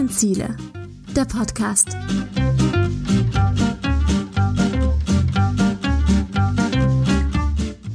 [0.00, 0.56] 17 Ziele,
[1.14, 1.88] der Podcast.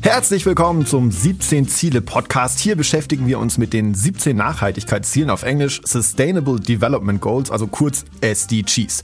[0.01, 2.59] Herzlich willkommen zum 17 Ziele Podcast.
[2.59, 8.05] Hier beschäftigen wir uns mit den 17 Nachhaltigkeitszielen auf Englisch Sustainable Development Goals, also kurz
[8.21, 9.01] SDGs.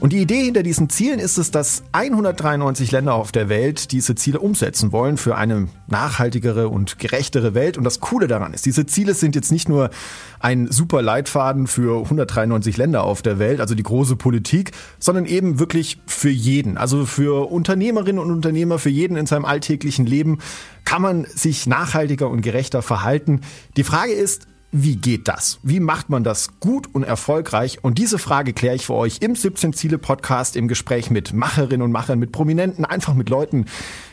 [0.00, 4.14] Und die Idee hinter diesen Zielen ist es, dass 193 Länder auf der Welt diese
[4.14, 7.76] Ziele umsetzen wollen für eine nachhaltigere und gerechtere Welt.
[7.76, 9.90] Und das Coole daran ist, diese Ziele sind jetzt nicht nur
[10.38, 14.70] ein super Leitfaden für 193 Länder auf der Welt, also die große Politik,
[15.00, 16.78] sondern eben wirklich für jeden.
[16.78, 20.38] Also für Unternehmerinnen und Unternehmer, für jeden in seinem alltäglichen Leben
[20.84, 23.40] kann man sich nachhaltiger und gerechter verhalten.
[23.76, 25.58] Die Frage ist, wie geht das?
[25.62, 27.82] Wie macht man das gut und erfolgreich?
[27.82, 31.82] Und diese Frage kläre ich für euch im 17 Ziele Podcast im Gespräch mit Macherinnen
[31.82, 33.64] und Machern, mit Prominenten, einfach mit Leuten,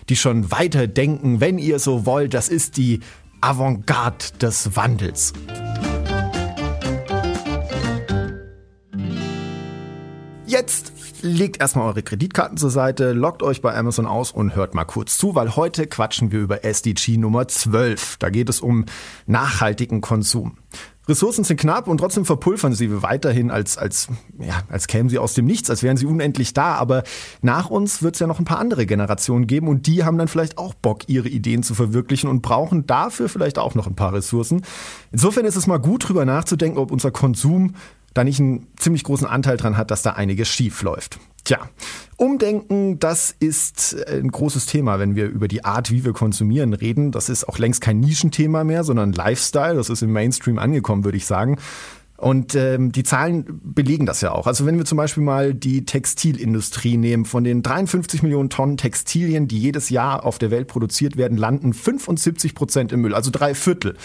[0.08, 2.34] die schon weiter denken, wenn ihr so wollt.
[2.34, 3.02] Das ist die
[3.42, 5.34] Avantgarde des Wandels.
[10.46, 14.86] Jetzt legt erstmal eure Kreditkarten zur Seite, loggt euch bei Amazon aus und hört mal
[14.86, 18.18] kurz zu, weil heute quatschen wir über SDG Nummer 12.
[18.18, 18.86] Da geht es um
[19.26, 20.58] nachhaltigen Konsum.
[21.08, 24.08] Ressourcen sind knapp und trotzdem verpulvern sie weiterhin, als, als,
[24.40, 26.76] ja, als kämen sie aus dem Nichts, als wären sie unendlich da.
[26.76, 27.04] Aber
[27.42, 30.28] nach uns wird es ja noch ein paar andere Generationen geben und die haben dann
[30.28, 34.14] vielleicht auch Bock, ihre Ideen zu verwirklichen und brauchen dafür vielleicht auch noch ein paar
[34.14, 34.64] Ressourcen.
[35.12, 37.76] Insofern ist es mal gut, drüber nachzudenken, ob unser Konsum
[38.16, 41.20] da nicht einen ziemlich großen Anteil dran hat, dass da einiges schief läuft.
[41.44, 41.70] Tja,
[42.18, 47.12] Umdenken, das ist ein großes Thema, wenn wir über die Art, wie wir konsumieren, reden.
[47.12, 49.76] Das ist auch längst kein Nischenthema mehr, sondern Lifestyle.
[49.76, 51.58] Das ist im Mainstream angekommen, würde ich sagen.
[52.18, 54.48] Und ähm, die Zahlen belegen das ja auch.
[54.48, 59.50] Also wenn wir zum Beispiel mal die Textilindustrie nehmen, von den 53 Millionen Tonnen Textilien,
[59.50, 63.54] die jedes Jahr auf der Welt produziert werden, landen 75 Prozent im Müll, also drei
[63.54, 63.98] Viertel.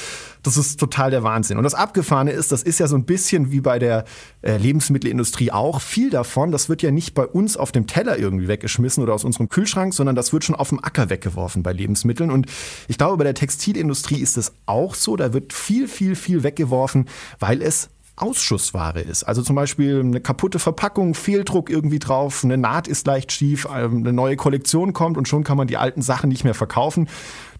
[0.42, 1.58] Das ist total der Wahnsinn.
[1.58, 4.04] Und das Abgefahrene ist, das ist ja so ein bisschen wie bei der
[4.42, 5.80] äh, Lebensmittelindustrie auch.
[5.80, 9.24] Viel davon, das wird ja nicht bei uns auf dem Teller irgendwie weggeschmissen oder aus
[9.24, 12.30] unserem Kühlschrank, sondern das wird schon auf dem Acker weggeworfen bei Lebensmitteln.
[12.30, 12.46] Und
[12.88, 15.16] ich glaube, bei der Textilindustrie ist es auch so.
[15.16, 17.06] Da wird viel, viel, viel weggeworfen,
[17.38, 17.90] weil es
[18.20, 19.24] Ausschussware ist.
[19.24, 23.98] Also zum Beispiel eine kaputte Verpackung, Fehldruck irgendwie drauf, eine Naht ist leicht schief, ähm,
[23.98, 27.08] eine neue Kollektion kommt und schon kann man die alten Sachen nicht mehr verkaufen.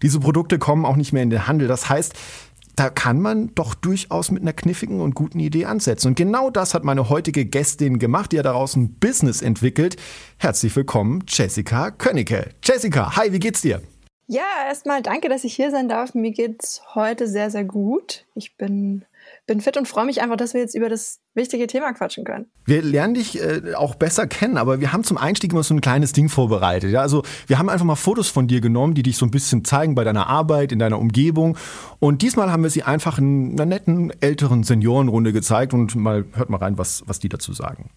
[0.01, 1.67] Diese Produkte kommen auch nicht mehr in den Handel.
[1.67, 2.13] Das heißt,
[2.75, 6.09] da kann man doch durchaus mit einer kniffigen und guten Idee ansetzen.
[6.09, 9.97] Und genau das hat meine heutige Gästin gemacht, die ja daraus ein Business entwickelt.
[10.37, 12.49] Herzlich willkommen, Jessica Könnecke.
[12.63, 13.81] Jessica, hi, wie geht's dir?
[14.27, 16.13] Ja, erstmal danke, dass ich hier sein darf.
[16.13, 18.25] Mir geht's heute sehr, sehr gut.
[18.33, 19.03] Ich bin
[19.51, 22.45] bin fit und freue mich einfach, dass wir jetzt über das wichtige Thema quatschen können.
[22.63, 25.81] Wir lernen dich äh, auch besser kennen, aber wir haben zum Einstieg immer so ein
[25.81, 26.91] kleines Ding vorbereitet.
[26.91, 27.01] Ja?
[27.01, 29.93] Also wir haben einfach mal Fotos von dir genommen, die dich so ein bisschen zeigen
[29.93, 31.57] bei deiner Arbeit, in deiner Umgebung.
[31.99, 36.49] Und diesmal haben wir sie einfach in einer netten älteren Seniorenrunde gezeigt und mal hört
[36.49, 37.89] mal rein, was, was die dazu sagen.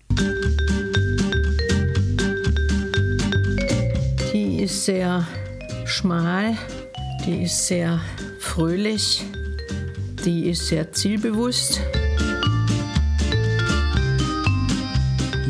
[4.33, 5.25] Die ist sehr
[5.85, 6.57] schmal,
[7.25, 8.01] die ist sehr
[8.41, 9.25] fröhlich
[10.25, 11.81] die ist sehr zielbewusst.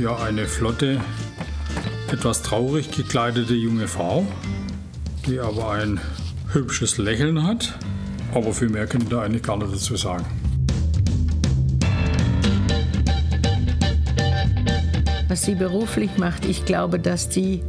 [0.01, 1.01] Ja, eine flotte,
[2.11, 4.27] etwas traurig gekleidete junge Frau,
[5.27, 6.01] die aber ein
[6.53, 7.79] hübsches Lächeln hat.
[8.34, 10.25] Aber viel mehr kann ich da eigentlich gar nicht dazu sagen.
[15.29, 17.63] Was sie beruflich macht, ich glaube, dass die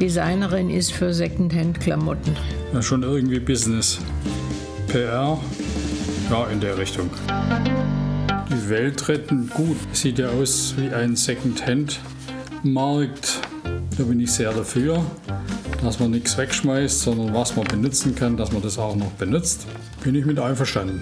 [0.00, 2.36] Designerin ist für Secondhand-Klamotten.
[2.72, 3.98] Ja, schon irgendwie Business.
[4.88, 5.38] PR,
[6.30, 7.10] ja, in der Richtung.
[8.50, 9.76] Die Welt retten, gut.
[9.92, 13.40] Sieht ja aus wie ein Second-Hand-Markt.
[13.96, 15.02] Da bin ich sehr dafür,
[15.82, 19.66] dass man nichts wegschmeißt, sondern was man benutzen kann, dass man das auch noch benutzt.
[20.02, 21.00] Bin ich mit einverstanden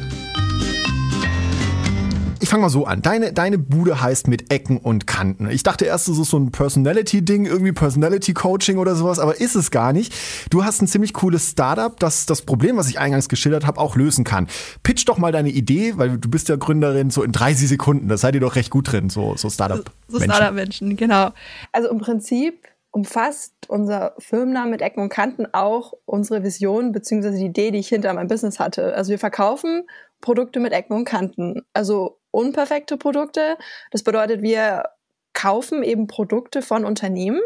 [2.55, 3.03] ich fange mal so an.
[3.03, 5.51] Deine, deine Bude heißt mit Ecken und Kanten.
[5.51, 9.73] Ich dachte erst, das ist so ein Personality-Ding, irgendwie Personality-Coaching oder sowas, aber ist es
[9.73, 10.15] gar nicht.
[10.51, 13.97] Du hast ein ziemlich cooles Startup, das das Problem, was ich eingangs geschildert habe, auch
[13.97, 14.47] lösen kann.
[14.85, 18.07] Pitch doch mal deine Idee, weil du bist ja Gründerin, so in 30 Sekunden.
[18.07, 19.93] Das seid ihr doch recht gut drin, so, so Startup-Menschen.
[20.07, 21.31] So Startup-Menschen, genau.
[21.73, 27.47] Also im Prinzip umfasst unser Firmenname mit Ecken und Kanten auch unsere Vision beziehungsweise die
[27.47, 28.95] Idee, die ich hinter meinem Business hatte.
[28.95, 29.83] Also wir verkaufen
[30.21, 31.63] Produkte mit Ecken und Kanten.
[31.73, 33.57] Also unperfekte Produkte.
[33.91, 34.85] Das bedeutet, wir
[35.33, 37.41] kaufen eben Produkte von Unternehmen,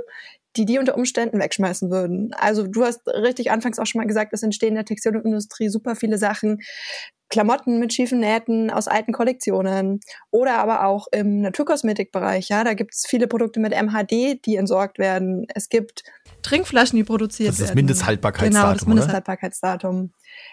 [0.56, 2.32] die die unter Umständen wegschmeißen würden.
[2.34, 5.94] Also du hast richtig anfangs auch schon mal gesagt, es entstehen in der Textilindustrie super
[5.94, 6.60] viele Sachen.
[7.30, 10.00] Klamotten mit schiefen Nähten aus alten Kollektionen
[10.30, 12.48] oder aber auch im Naturkosmetikbereich.
[12.48, 15.46] Ja, da gibt es viele Produkte mit MHD, die entsorgt werden.
[15.54, 16.04] Es gibt
[16.42, 17.52] Trinkflaschen, die produziert werden.
[17.52, 18.62] Das ist das Mindesthaltbarkeitsdatum.
[18.62, 20.12] Genau, das Mindesthaltbarkeitsdatum.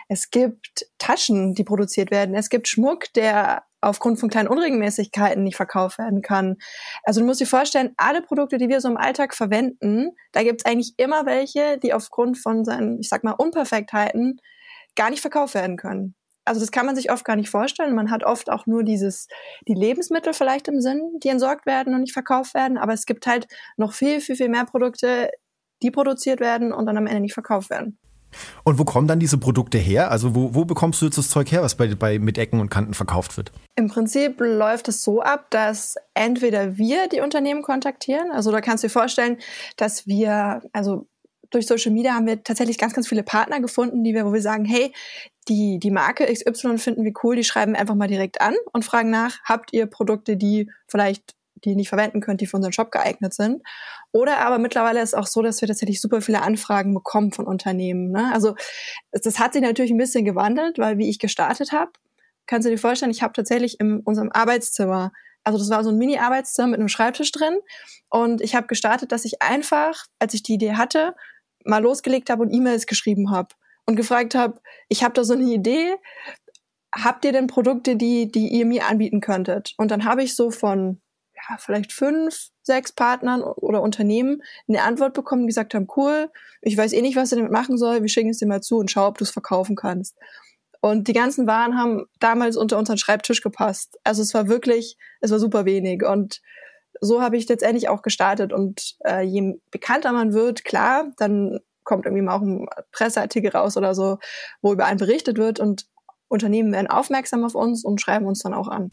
[0.09, 2.35] Es gibt Taschen, die produziert werden.
[2.35, 6.57] Es gibt Schmuck, der aufgrund von kleinen Unregelmäßigkeiten nicht verkauft werden kann.
[7.03, 10.61] Also du musst dir vorstellen, alle Produkte, die wir so im Alltag verwenden, da gibt
[10.61, 14.41] es eigentlich immer welche, die aufgrund von seinen, ich sag mal, Unperfektheiten
[14.95, 16.15] gar nicht verkauft werden können.
[16.45, 17.95] Also das kann man sich oft gar nicht vorstellen.
[17.95, 19.27] Man hat oft auch nur dieses,
[19.67, 22.77] die Lebensmittel vielleicht im Sinn, die entsorgt werden und nicht verkauft werden.
[22.77, 23.47] Aber es gibt halt
[23.77, 25.31] noch viel, viel, viel mehr Produkte,
[25.81, 27.97] die produziert werden und dann am Ende nicht verkauft werden.
[28.63, 30.11] Und wo kommen dann diese Produkte her?
[30.11, 32.69] Also wo, wo bekommst du jetzt das Zeug her, was bei, bei mit Ecken und
[32.69, 33.51] Kanten verkauft wird?
[33.75, 38.83] Im Prinzip läuft es so ab, dass entweder wir die Unternehmen kontaktieren, also da kannst
[38.83, 39.37] du dir vorstellen,
[39.77, 41.07] dass wir, also
[41.51, 44.41] durch Social Media haben wir tatsächlich ganz, ganz viele Partner gefunden, die wir, wo wir
[44.41, 44.93] sagen, hey,
[45.47, 49.09] die, die Marke XY finden wir cool, die schreiben einfach mal direkt an und fragen
[49.09, 53.33] nach, habt ihr Produkte, die vielleicht die nicht verwenden könnt, die für unseren Shop geeignet
[53.33, 53.63] sind.
[54.11, 57.45] Oder aber mittlerweile ist es auch so, dass wir tatsächlich super viele Anfragen bekommen von
[57.45, 58.11] Unternehmen.
[58.11, 58.31] Ne?
[58.33, 58.55] Also
[59.11, 61.91] das hat sich natürlich ein bisschen gewandelt, weil wie ich gestartet habe,
[62.45, 65.11] kannst du dir vorstellen, ich habe tatsächlich in unserem Arbeitszimmer,
[65.43, 67.57] also das war so ein Mini-Arbeitszimmer mit einem Schreibtisch drin
[68.09, 71.15] und ich habe gestartet, dass ich einfach, als ich die Idee hatte,
[71.63, 73.49] mal losgelegt habe und E-Mails geschrieben habe
[73.85, 74.59] und gefragt habe,
[74.89, 75.95] ich habe da so eine Idee,
[76.93, 79.73] habt ihr denn Produkte, die, die ihr mir anbieten könntet?
[79.77, 81.01] Und dann habe ich so von
[81.49, 86.31] ja, vielleicht fünf, sechs Partnern oder Unternehmen eine Antwort bekommen, die gesagt haben, cool,
[86.61, 88.77] ich weiß eh nicht, was ich damit machen soll, wir schicken es dir mal zu
[88.77, 90.15] und schau, ob du es verkaufen kannst.
[90.81, 93.97] Und die ganzen Waren haben damals unter unseren Schreibtisch gepasst.
[94.03, 96.03] Also es war wirklich, es war super wenig.
[96.05, 96.41] Und
[97.01, 98.53] so habe ich letztendlich auch gestartet.
[98.53, 103.77] Und äh, je bekannter man wird, klar, dann kommt irgendwie mal auch ein Presseartikel raus
[103.77, 104.19] oder so,
[104.61, 105.87] wo über einen berichtet wird und
[106.35, 108.91] Unternehmen werden aufmerksam auf uns und schreiben uns dann auch an.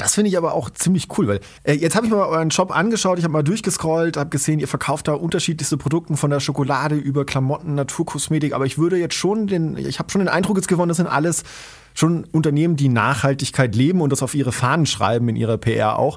[0.00, 2.74] Das finde ich aber auch ziemlich cool, weil äh, jetzt habe ich mal euren Shop
[2.74, 6.94] angeschaut, ich habe mal durchgescrollt, habe gesehen, ihr verkauft da unterschiedlichste Produkte von der Schokolade
[6.94, 10.68] über Klamotten, Naturkosmetik, aber ich würde jetzt schon den, ich habe schon den Eindruck jetzt
[10.68, 11.42] gewonnen, das sind alles
[11.92, 16.16] schon Unternehmen, die Nachhaltigkeit leben und das auf ihre Fahnen schreiben in ihrer PR auch.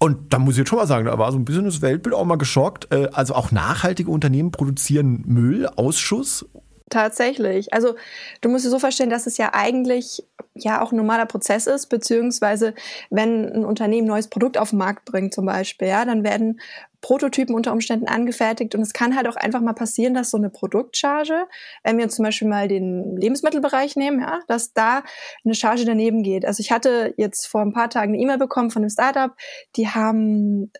[0.00, 2.16] Und da muss ich jetzt schon mal sagen, da war so ein bisschen das Weltbild
[2.16, 2.92] auch mal geschockt.
[2.92, 6.44] Äh, also auch nachhaltige Unternehmen produzieren Müll, Ausschuss
[6.94, 7.74] Tatsächlich.
[7.74, 7.96] Also
[8.40, 10.22] du musst dir so verstehen, dass es ja eigentlich
[10.54, 12.72] ja auch ein normaler Prozess ist, beziehungsweise
[13.10, 16.60] wenn ein Unternehmen neues Produkt auf den Markt bringt zum Beispiel, ja, dann werden
[17.00, 20.50] Prototypen unter Umständen angefertigt und es kann halt auch einfach mal passieren, dass so eine
[20.50, 21.48] Produktcharge,
[21.82, 25.02] wenn wir zum Beispiel mal den Lebensmittelbereich nehmen, ja, dass da
[25.44, 26.44] eine Charge daneben geht.
[26.44, 29.32] Also ich hatte jetzt vor ein paar Tagen eine E-Mail bekommen von einem Startup,
[29.74, 30.70] die haben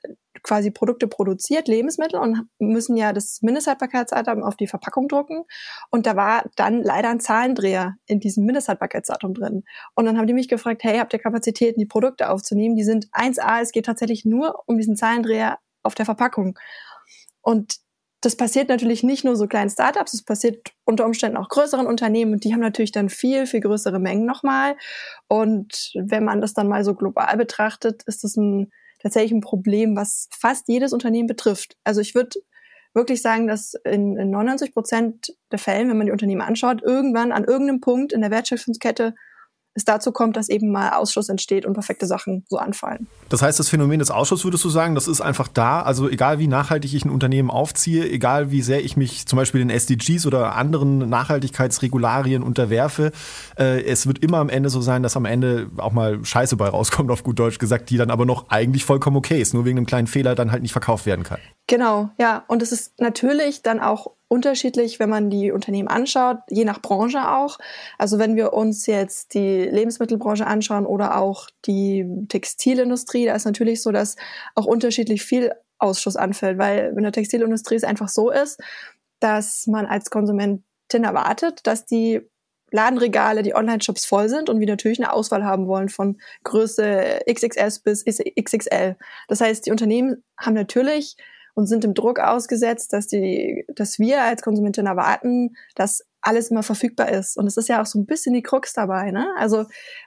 [0.45, 5.45] quasi Produkte produziert, Lebensmittel und müssen ja das Mindesthaltbarkeitsdatum auf die Verpackung drucken.
[5.91, 9.65] Und da war dann leider ein Zahlendreher in diesem Mindesthaltbarkeitsdatum drin.
[9.95, 12.77] Und dann haben die mich gefragt, hey, habt ihr Kapazitäten, die Produkte aufzunehmen?
[12.77, 16.59] Die sind 1A, es geht tatsächlich nur um diesen Zahlendreher auf der Verpackung.
[17.41, 17.77] Und
[18.21, 22.33] das passiert natürlich nicht nur so kleinen Startups, es passiert unter Umständen auch größeren Unternehmen
[22.33, 24.77] und die haben natürlich dann viel, viel größere Mengen nochmal.
[25.29, 28.73] Und wenn man das dann mal so global betrachtet, ist das ein
[29.05, 31.77] tatsächlich ein Problem, was fast jedes Unternehmen betrifft.
[31.85, 32.41] Also ich würde
[32.95, 37.31] wirklich sagen, dass in, in 99 Prozent der Fällen, wenn man die Unternehmen anschaut, irgendwann
[37.31, 39.15] an irgendeinem Punkt in der Wertschöpfungskette
[39.75, 43.09] es dazu kommt, dass eben mal Ausschuss entsteht und perfekte Sachen so anfallen.
[43.29, 45.83] Das heißt, das Phänomen des Ausschusses würdest du sagen, das ist einfach da.
[45.83, 49.61] Also egal wie nachhaltig ich ein Unternehmen aufziehe, egal wie sehr ich mich zum Beispiel
[49.61, 53.11] den SDGs oder anderen Nachhaltigkeitsregularien unterwerfe,
[53.59, 56.69] äh, es wird immer am Ende so sein, dass am Ende auch mal Scheiße bei
[56.69, 59.79] rauskommt, auf gut Deutsch gesagt, die dann aber noch eigentlich vollkommen okay ist, nur wegen
[59.79, 61.39] einem kleinen Fehler dann halt nicht verkauft werden kann.
[61.67, 62.45] Genau, ja.
[62.49, 67.31] Und es ist natürlich dann auch unterschiedlich, wenn man die Unternehmen anschaut, je nach Branche
[67.31, 67.59] auch.
[67.99, 73.81] Also wenn wir uns jetzt die Lebensmittelbranche anschauen oder auch die Textilindustrie, da ist natürlich
[73.83, 74.17] so, dass
[74.55, 78.61] auch unterschiedlich viel Ausschuss anfällt, weil in der Textilindustrie es einfach so ist,
[79.21, 82.21] dass man als Konsumentin erwartet, dass die
[82.71, 87.79] Ladenregale, die Online-Shops voll sind und wir natürlich eine Auswahl haben wollen von Größe XXS
[87.81, 88.97] bis XXL.
[89.29, 91.17] Das heißt, die Unternehmen haben natürlich
[91.55, 96.63] und sind dem Druck ausgesetzt, dass die, dass wir als Konsumentin erwarten, dass alles immer
[96.63, 97.37] verfügbar ist.
[97.37, 99.29] Und es ist ja auch so ein bisschen die Krux dabei, ne?
[99.37, 99.67] Also,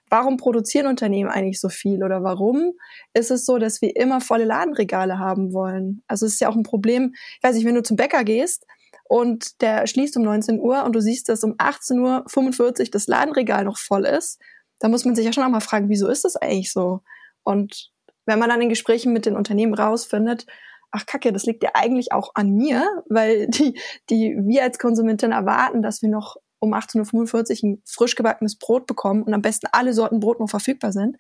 [0.10, 2.04] warum produzieren Unternehmen eigentlich so viel?
[2.04, 2.74] Oder warum
[3.14, 6.04] ist es so, dass wir immer volle Ladenregale haben wollen?
[6.08, 8.66] Also, es ist ja auch ein Problem, ich weiß nicht, wenn du zum Bäcker gehst,
[9.10, 13.64] und der schließt um 19 Uhr und du siehst, dass um 18.45 Uhr das Ladenregal
[13.64, 14.40] noch voll ist,
[14.80, 17.02] da muss man sich ja schon auch mal fragen, wieso ist das eigentlich so?
[17.44, 17.92] Und
[18.26, 20.46] wenn man dann in Gesprächen mit den Unternehmen rausfindet,
[20.92, 23.80] ach kacke, das liegt ja eigentlich auch an mir, weil die,
[24.10, 28.88] die wir als Konsumentin erwarten, dass wir noch um 18.45 Uhr ein frisch gebackenes Brot
[28.88, 31.18] bekommen und am besten alle Sorten Brot noch verfügbar sind,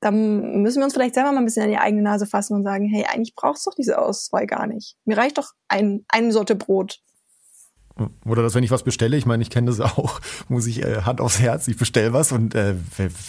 [0.00, 2.64] dann müssen wir uns vielleicht selber mal ein bisschen an die eigene Nase fassen und
[2.64, 4.96] sagen, hey, eigentlich brauchst du doch diese Auswahl gar nicht.
[5.04, 7.00] Mir reicht doch ein, eine Sorte Brot.
[8.24, 11.02] Oder dass wenn ich was bestelle, ich meine, ich kenne das auch, muss ich äh,
[11.02, 12.74] Hand aufs Herz, ich bestelle was und äh,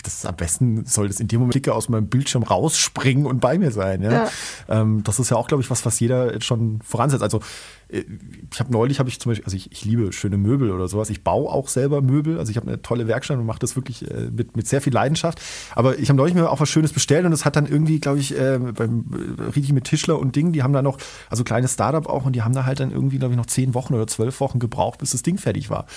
[0.04, 3.72] das am besten soll das in dem Moment aus meinem Bildschirm rausspringen und bei mir
[3.72, 4.02] sein.
[4.02, 4.12] Ja?
[4.12, 4.30] ja.
[4.68, 7.24] Ähm, das ist ja auch, glaube ich, was, was jeder schon voransetzt.
[7.24, 7.42] Also
[7.92, 11.10] ich habe neulich habe ich zum Beispiel, also ich, ich liebe schöne Möbel oder sowas.
[11.10, 12.38] Ich baue auch selber Möbel.
[12.38, 14.94] Also ich habe eine tolle Werkstatt und mache das wirklich äh, mit, mit sehr viel
[14.94, 15.42] Leidenschaft.
[15.74, 18.20] Aber ich habe neulich mir auch was Schönes bestellt und das hat dann irgendwie, glaube
[18.20, 19.06] ich, äh, beim
[19.40, 21.00] äh, richtig mit Tischler und Ding, die haben da noch,
[21.32, 23.74] also kleines Startup auch und die haben da halt dann irgendwie, glaube ich, noch zehn
[23.74, 25.88] Wochen oder zwölf Wochen gebraucht, bis das Ding fertig war.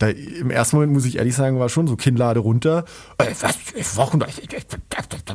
[0.00, 2.84] Da im ersten Moment muss ich ehrlich sagen, war schon so Kinnlade runter.
[3.18, 4.40] Äh, was Wochen, das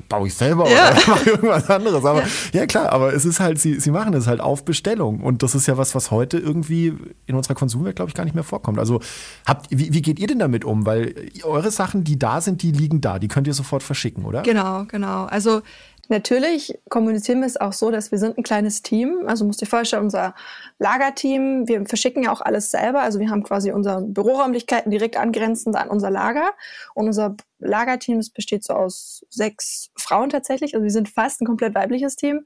[0.09, 0.91] baue ich selber ja.
[0.91, 2.03] oder mache irgendwas anderes.
[2.03, 2.27] Aber ja.
[2.51, 2.65] ja.
[2.65, 5.67] klar, aber es ist halt, sie, sie machen es halt auf Bestellung und das ist
[5.67, 6.93] ja was, was was heute irgendwie
[7.27, 8.79] in unserer Konsumwelt, glaube ich, gar nicht mehr vorkommt.
[8.79, 8.99] Also
[9.45, 10.85] habt, wie, wie geht ihr denn damit um?
[10.85, 14.41] Weil eure Sachen, die da sind, die liegen da, die könnt ihr sofort verschicken, oder?
[14.41, 15.25] Genau, genau.
[15.25, 15.61] Also
[16.09, 19.23] Natürlich kommunizieren wir es auch so, dass wir sind ein kleines Team.
[19.27, 20.35] Also musst dir vorstellen, unser
[20.77, 23.01] Lagerteam, wir verschicken ja auch alles selber.
[23.01, 26.51] Also wir haben quasi unsere Büroräumlichkeiten direkt angrenzend an unser Lager.
[26.95, 30.73] Und unser Lagerteam besteht so aus sechs Frauen tatsächlich.
[30.73, 32.45] Also wir sind fast ein komplett weibliches Team.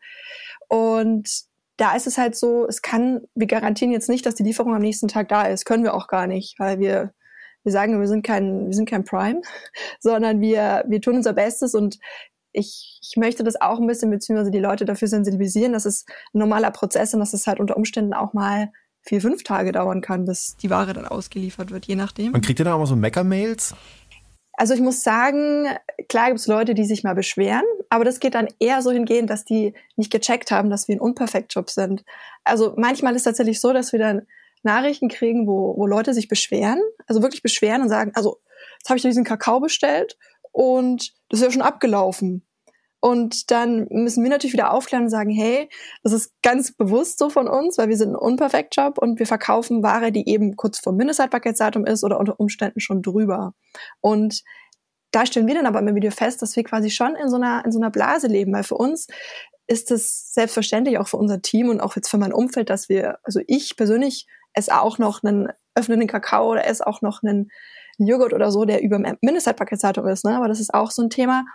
[0.67, 1.27] Und
[1.77, 4.81] da ist es halt so, es kann, wir garantieren jetzt nicht, dass die Lieferung am
[4.81, 5.65] nächsten Tag da ist.
[5.65, 7.13] Können wir auch gar nicht, weil wir,
[7.63, 9.41] wir sagen, wir sind kein, wir sind kein Prime,
[9.99, 11.99] sondern wir, wir tun unser Bestes und
[12.51, 16.39] ich, ich möchte das auch ein bisschen, beziehungsweise die Leute dafür sensibilisieren, dass es ein
[16.39, 20.25] normaler Prozess und dass es halt unter Umständen auch mal vier, fünf Tage dauern kann,
[20.25, 22.33] bis die Ware dann ausgeliefert wird, je nachdem.
[22.33, 23.75] Und kriegt ihr dann auch mal so Mecker-Mails?
[24.57, 25.67] Also ich muss sagen,
[26.07, 29.27] klar gibt es Leute, die sich mal beschweren, aber das geht dann eher so hingehen,
[29.27, 32.03] dass die nicht gecheckt haben, dass wir ein Unperfekt-Job sind.
[32.43, 34.27] Also manchmal ist es tatsächlich so, dass wir dann
[34.63, 38.39] Nachrichten kriegen, wo, wo Leute sich beschweren, also wirklich beschweren und sagen, also
[38.79, 40.17] jetzt habe ich diesen Kakao bestellt
[40.51, 42.45] und das ist ja schon abgelaufen.
[43.05, 45.69] Und dann müssen wir natürlich wieder aufklären und sagen, hey,
[46.01, 49.83] das ist ganz bewusst so von uns, weil wir sind ein Unperfekt-Job und wir verkaufen
[49.83, 53.53] Ware, die eben kurz vor Mindesthaltbarkeitsdatum ist oder unter Umständen schon drüber.
[54.01, 54.41] Und
[55.11, 57.63] da stellen wir dann aber immer wieder fest, dass wir quasi schon in so einer,
[57.63, 59.05] in so einer Blase leben, weil für uns
[59.67, 63.19] ist es selbstverständlich auch für unser Team und auch jetzt für mein Umfeld, dass wir,
[63.21, 67.51] also ich persönlich esse auch noch einen öffnenden Kakao oder esse auch noch einen
[67.99, 70.35] Joghurt oder so, der über Mindesthaltbarkeitsdatum ist, ne?
[70.35, 71.45] Aber das ist auch so ein Thema,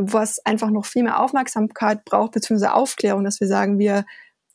[0.00, 4.04] was einfach noch viel mehr Aufmerksamkeit braucht, beziehungsweise Aufklärung, dass wir sagen, wir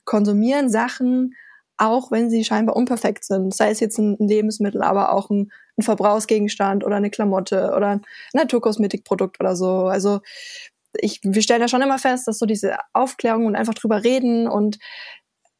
[0.05, 1.35] konsumieren Sachen,
[1.77, 3.53] auch wenn sie scheinbar unperfekt sind.
[3.53, 8.01] Sei es jetzt ein Lebensmittel, aber auch ein, ein Verbrauchsgegenstand oder eine Klamotte oder ein
[8.33, 9.87] Naturkosmetikprodukt oder so.
[9.87, 10.21] Also
[10.95, 14.47] ich, wir stellen ja schon immer fest, dass so diese Aufklärung und einfach drüber reden
[14.47, 14.77] und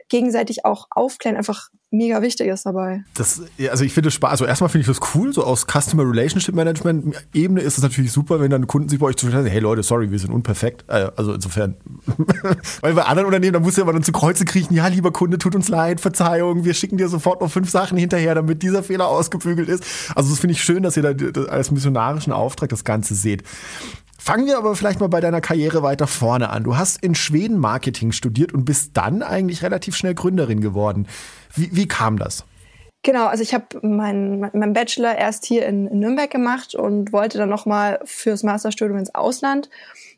[0.10, 3.04] gegenseitig auch aufklären einfach mega wichtig ist dabei.
[3.14, 4.32] Das, also ich finde es Spaß.
[4.32, 5.32] Also erstmal finde ich das cool.
[5.32, 9.06] So aus Customer Relationship Management Ebene ist es natürlich super, wenn dann Kunden sich bei
[9.06, 10.86] euch zu hey Leute, sorry, wir sind unperfekt.
[10.88, 11.76] Äh, also insofern,
[12.82, 15.38] weil bei anderen Unternehmen, da muss ja immer dann zu Kreuze kriechen, ja, lieber Kunde,
[15.38, 19.08] tut uns leid, Verzeihung, wir schicken dir sofort noch fünf Sachen hinterher, damit dieser Fehler
[19.08, 19.84] ausgebügelt ist.
[20.16, 23.44] Also das finde ich schön, dass ihr da als missionarischen Auftrag das Ganze seht.
[24.24, 26.64] Fangen wir aber vielleicht mal bei deiner Karriere weiter vorne an.
[26.64, 31.10] Du hast in Schweden Marketing studiert und bist dann eigentlich relativ schnell Gründerin geworden.
[31.54, 32.46] Wie, wie kam das?
[33.02, 37.38] Genau, also ich habe meinen mein Bachelor erst hier in, in, Nürnberg gemacht und wollte
[37.38, 39.70] dann nochmal fürs Masterstudium ins Ausland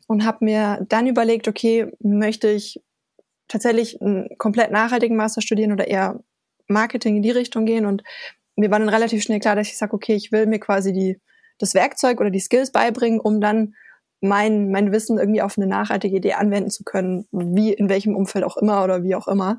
[0.06, 2.80] und habe mir dann überlegt, okay, möchte ich
[3.48, 6.20] tatsächlich einen komplett nachhaltigen Master studieren oder eher
[6.68, 8.04] Marketing in die Richtung gehen und
[8.54, 11.20] mir war dann relativ schnell klar, dass ich sage, okay, ich will mir quasi die,
[11.58, 13.74] das Werkzeug oder die Skills beibringen, um dann
[14.28, 18.44] mein, mein Wissen irgendwie auf eine nachhaltige Idee anwenden zu können, wie in welchem Umfeld
[18.44, 19.58] auch immer oder wie auch immer.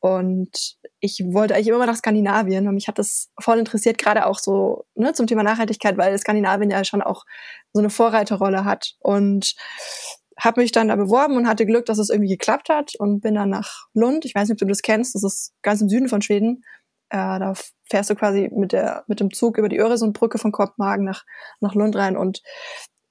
[0.00, 4.38] Und ich wollte eigentlich immer nach Skandinavien und mich hat das voll interessiert, gerade auch
[4.38, 7.24] so ne, zum Thema Nachhaltigkeit, weil Skandinavien ja schon auch
[7.72, 8.94] so eine Vorreiterrolle hat.
[9.00, 9.54] Und
[10.38, 13.34] habe mich dann da beworben und hatte Glück, dass es irgendwie geklappt hat und bin
[13.34, 14.24] dann nach Lund.
[14.24, 16.62] Ich weiß nicht, ob du das kennst, das ist ganz im Süden von Schweden.
[17.08, 17.54] Äh, da
[17.88, 21.24] fährst du quasi mit der mit dem Zug über die Öresundbrücke von Kopenhagen nach
[21.60, 22.42] nach Lund rein und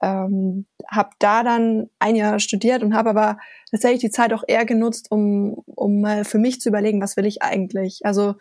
[0.01, 3.37] ähm, habe da dann ein Jahr studiert und habe aber
[3.71, 7.25] tatsächlich die Zeit auch eher genutzt, um, um mal für mich zu überlegen, was will
[7.25, 8.01] ich eigentlich.
[8.03, 8.35] Also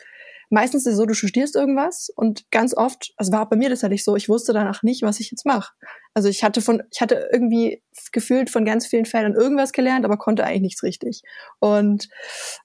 [0.50, 3.70] meistens ist es so, du studierst irgendwas und ganz oft, also war auch bei mir
[3.70, 5.72] das tatsächlich so, ich wusste danach nicht, was ich jetzt mache.
[6.14, 7.82] Also ich hatte von, ich hatte irgendwie
[8.12, 11.22] gefühlt von ganz vielen Feldern irgendwas gelernt, aber konnte eigentlich nichts richtig.
[11.58, 12.08] Und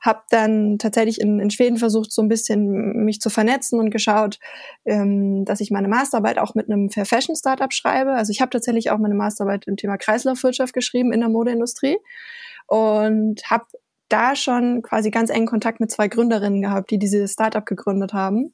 [0.01, 4.39] habe dann tatsächlich in, in Schweden versucht, so ein bisschen mich zu vernetzen und geschaut,
[4.86, 8.12] ähm, dass ich meine Masterarbeit auch mit einem Fair Fashion Startup schreibe.
[8.13, 11.98] Also ich habe tatsächlich auch meine Masterarbeit im Thema Kreislaufwirtschaft geschrieben in der Modeindustrie
[12.67, 13.65] und habe
[14.09, 18.53] da schon quasi ganz engen Kontakt mit zwei Gründerinnen gehabt, die diese Startup gegründet haben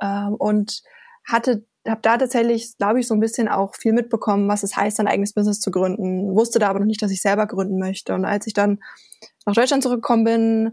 [0.00, 0.82] ähm, und
[1.24, 5.00] hatte habe da tatsächlich, glaube ich, so ein bisschen auch viel mitbekommen, was es heißt,
[5.00, 6.34] ein eigenes Business zu gründen.
[6.34, 8.14] Wusste da aber noch nicht, dass ich selber gründen möchte.
[8.14, 8.80] Und als ich dann
[9.44, 10.72] nach Deutschland zurückgekommen bin,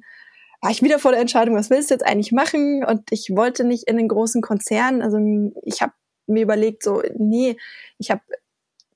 [0.62, 2.84] war ich wieder vor der Entscheidung, was willst du jetzt eigentlich machen?
[2.86, 5.02] Und ich wollte nicht in den großen Konzern.
[5.02, 5.20] Also
[5.64, 5.94] ich habe
[6.26, 7.58] mir überlegt, so, nee,
[7.98, 8.22] ich habe,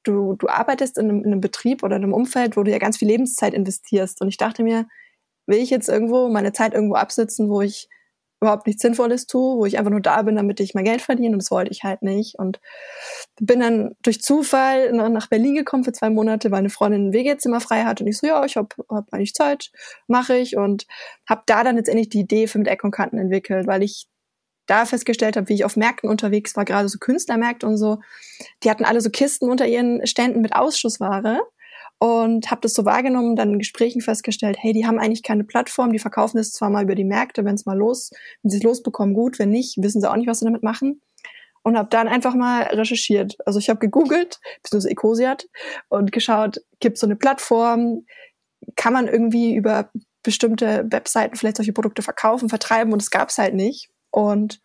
[0.03, 2.77] du, du arbeitest in einem, in einem Betrieb oder in einem Umfeld, wo du ja
[2.77, 4.21] ganz viel Lebenszeit investierst.
[4.21, 4.87] Und ich dachte mir,
[5.47, 7.89] will ich jetzt irgendwo meine Zeit irgendwo absitzen, wo ich
[8.39, 11.33] überhaupt nichts Sinnvolles tue, wo ich einfach nur da bin, damit ich mein Geld verdiene?
[11.33, 12.37] Und das wollte ich halt nicht.
[12.37, 12.59] Und
[13.39, 17.61] bin dann durch Zufall nach Berlin gekommen für zwei Monate, weil eine Freundin ein WG-Zimmer
[17.61, 17.99] frei hat.
[17.99, 19.71] Und ich so, ja, ich habe hab eigentlich Zeit,
[20.07, 20.55] mache ich.
[20.55, 20.85] Und
[21.27, 24.07] habe da dann letztendlich die Idee für mit Eck und Kanten entwickelt, weil ich
[24.67, 28.01] da festgestellt habe, wie ich auf Märkten unterwegs war, gerade so Künstlermärkte und so,
[28.63, 31.39] die hatten alle so Kisten unter ihren Ständen mit Ausschussware
[31.99, 35.91] und habe das so wahrgenommen, dann in Gesprächen festgestellt, hey, die haben eigentlich keine Plattform,
[35.91, 38.11] die verkaufen das zwar mal über die Märkte, wenn es mal los,
[38.43, 41.01] wenn sie es losbekommen, gut, wenn nicht, wissen sie auch nicht, was sie damit machen.
[41.63, 43.35] Und habe dann einfach mal recherchiert.
[43.45, 45.47] Also ich habe gegoogelt, beziehungsweise Ecosiat,
[45.89, 48.05] und geschaut, gibt es so eine Plattform,
[48.75, 49.89] kann man irgendwie über
[50.23, 53.89] bestimmte Webseiten vielleicht solche Produkte verkaufen, vertreiben und es gab es halt nicht.
[54.11, 54.61] Und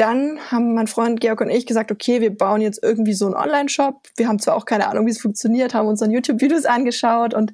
[0.00, 3.34] dann haben mein Freund Georg und ich gesagt, okay, wir bauen jetzt irgendwie so einen
[3.34, 4.08] Online-Shop.
[4.16, 7.52] Wir haben zwar auch keine Ahnung, wie es funktioniert, haben uns dann YouTube-Videos angeschaut und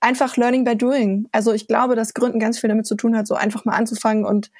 [0.00, 1.28] einfach Learning by Doing.
[1.30, 4.24] Also ich glaube, dass Gründen ganz viel damit zu tun hat, so einfach mal anzufangen
[4.24, 4.50] und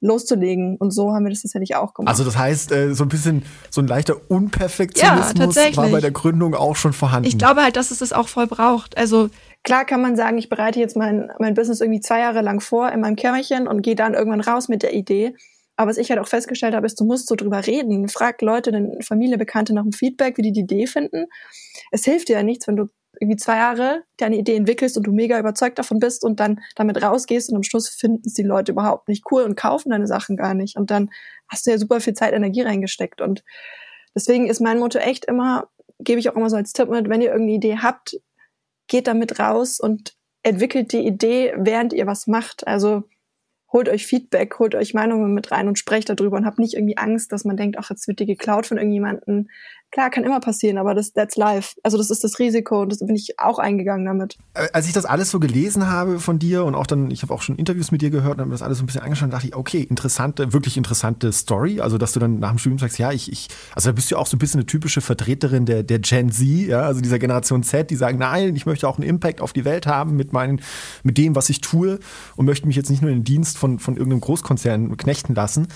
[0.00, 0.76] loszulegen.
[0.78, 2.10] Und so haben wir das tatsächlich auch gemacht.
[2.10, 6.10] Also das heißt, äh, so ein bisschen so ein leichter Unperfektionismus ja, war bei der
[6.10, 7.28] Gründung auch schon vorhanden.
[7.28, 8.96] Ich glaube halt, dass es das auch voll braucht.
[8.96, 9.28] Also
[9.62, 12.90] klar kann man sagen, ich bereite jetzt mein, mein Business irgendwie zwei Jahre lang vor
[12.92, 15.34] in meinem Kämmerchen und gehe dann irgendwann raus mit der Idee.
[15.76, 18.08] Aber was ich halt auch festgestellt habe, ist, du musst so drüber reden.
[18.08, 21.26] Frag Leute, deine Familie, Bekannte nach dem Feedback, wie die die Idee finden.
[21.90, 22.86] Es hilft dir ja nichts, wenn du
[23.20, 27.02] irgendwie zwei Jahre deine Idee entwickelst und du mega überzeugt davon bist und dann damit
[27.02, 30.36] rausgehst und am Schluss finden es die Leute überhaupt nicht cool und kaufen deine Sachen
[30.36, 30.76] gar nicht.
[30.76, 31.10] Und dann
[31.48, 33.20] hast du ja super viel Zeit, Energie reingesteckt.
[33.20, 33.42] Und
[34.14, 35.68] deswegen ist mein Motto echt immer,
[35.98, 38.18] gebe ich auch immer so als Tipp mit, wenn ihr irgendeine Idee habt,
[38.88, 42.66] geht damit raus und entwickelt die Idee, während ihr was macht.
[42.66, 43.04] Also
[43.76, 46.96] holt euch Feedback, holt euch Meinungen mit rein und sprecht darüber und habt nicht irgendwie
[46.96, 49.50] Angst, dass man denkt, ach, jetzt wird die geklaut von irgendjemanden.
[49.92, 51.76] Klar, kann immer passieren, aber das, that's life.
[51.82, 54.36] Also das ist das Risiko und das bin ich auch eingegangen damit.
[54.54, 57.32] Äh, als ich das alles so gelesen habe von dir und auch dann, ich habe
[57.32, 59.46] auch schon Interviews mit dir gehört und habe das alles so ein bisschen angeschaut, dachte
[59.46, 61.80] ich, okay, interessante, wirklich interessante Story.
[61.80, 64.16] Also, dass du dann nach dem Studium sagst, ja, ich, ich, also da bist du
[64.16, 67.62] auch so ein bisschen eine typische Vertreterin der, der Gen Z, ja, also dieser Generation
[67.62, 70.60] Z, die sagen, nein, ich möchte auch einen Impact auf die Welt haben mit meinen,
[71.04, 72.00] mit dem, was ich tue
[72.34, 75.68] und möchte mich jetzt nicht nur in den Dienst von, von irgendeinem Großkonzern knechten lassen.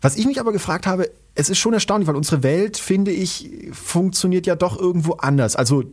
[0.00, 3.50] Was ich mich aber gefragt habe, es ist schon erstaunlich, weil unsere Welt, finde ich,
[3.72, 5.56] funktioniert ja doch irgendwo anders.
[5.56, 5.84] Also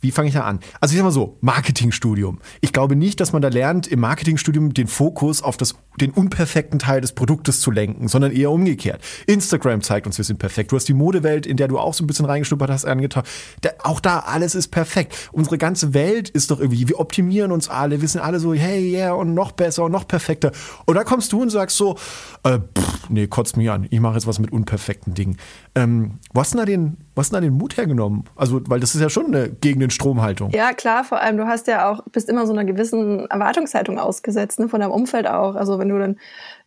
[0.00, 0.60] wie fange ich da an?
[0.80, 2.38] Also ich sag mal so, Marketingstudium.
[2.60, 6.78] Ich glaube nicht, dass man da lernt, im Marketingstudium den Fokus auf das, den unperfekten
[6.78, 9.02] Teil des Produktes zu lenken, sondern eher umgekehrt.
[9.26, 10.72] Instagram zeigt uns, wir sind perfekt.
[10.72, 13.24] Du hast die Modewelt, in der du auch so ein bisschen reingeschnuppert hast, angetan.
[13.82, 15.30] auch da, alles ist perfekt.
[15.32, 18.92] Unsere ganze Welt ist doch irgendwie, wir optimieren uns alle, wir sind alle so, hey,
[18.92, 20.52] yeah, und noch besser und noch perfekter.
[20.86, 21.96] Und da kommst du und sagst so,
[22.44, 25.36] äh, pff, nee, kotzt mich an, ich mache jetzt was mit unperfekten Dingen.
[25.74, 28.24] Ähm, wo hast du da den, wo hast du da den Mut hergenommen?
[28.34, 30.50] Also, weil das ist ja schon eine gegen den Stromhaltung.
[30.50, 34.58] Ja, klar, vor allem, du hast ja auch, bist immer so einer gewissen Erwartungshaltung ausgesetzt,
[34.58, 35.54] ne, von deinem Umfeld auch.
[35.54, 36.18] Also, wenn du dann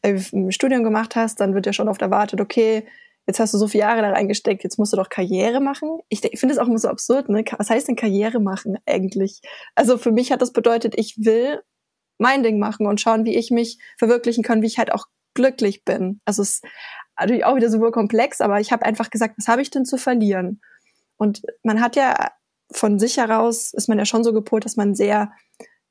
[0.01, 2.85] äh, ein Studium gemacht hast, dann wird ja schon oft erwartet, okay,
[3.27, 5.99] jetzt hast du so viele Jahre da reingesteckt, jetzt musst du doch Karriere machen.
[6.09, 7.43] Ich, ich finde es auch immer so absurd, ne?
[7.57, 9.41] Was heißt denn Karriere machen eigentlich?
[9.75, 11.61] Also für mich hat das bedeutet, ich will
[12.17, 15.83] mein Ding machen und schauen, wie ich mich verwirklichen kann, wie ich halt auch glücklich
[15.83, 16.19] bin.
[16.25, 16.61] Also es
[17.19, 19.97] natürlich auch wieder super komplex, aber ich habe einfach gesagt, was habe ich denn zu
[19.97, 20.61] verlieren?
[21.17, 22.31] Und man hat ja
[22.71, 25.31] von sich heraus, ist man ja schon so gepolt, dass man sehr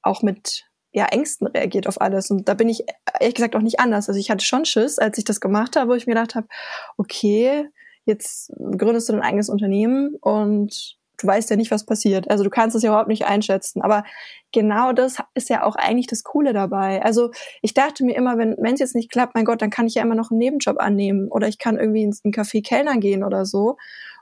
[0.03, 2.31] auch mit ja, Ängsten reagiert auf alles.
[2.31, 2.85] Und da bin ich
[3.19, 4.09] ehrlich gesagt auch nicht anders.
[4.09, 6.49] Also ich hatte schon Schiss, als ich das gemacht habe, wo ich mir gedacht habe,
[6.99, 7.69] okay,
[8.05, 12.31] jetzt gründest du dein eigenes Unternehmen und du weißt ja nicht, was passiert.
[12.31, 13.83] Also du kannst es ja überhaupt nicht einschätzen.
[13.83, 14.05] Aber
[14.53, 17.03] genau das ist ja auch eigentlich das Coole dabei.
[17.03, 17.31] Also
[17.63, 20.03] ich dachte mir immer, wenn es jetzt nicht klappt, mein Gott, dann kann ich ja
[20.03, 23.45] immer noch einen Nebenjob annehmen oder ich kann irgendwie ins ein Café Kellner gehen oder
[23.45, 23.77] so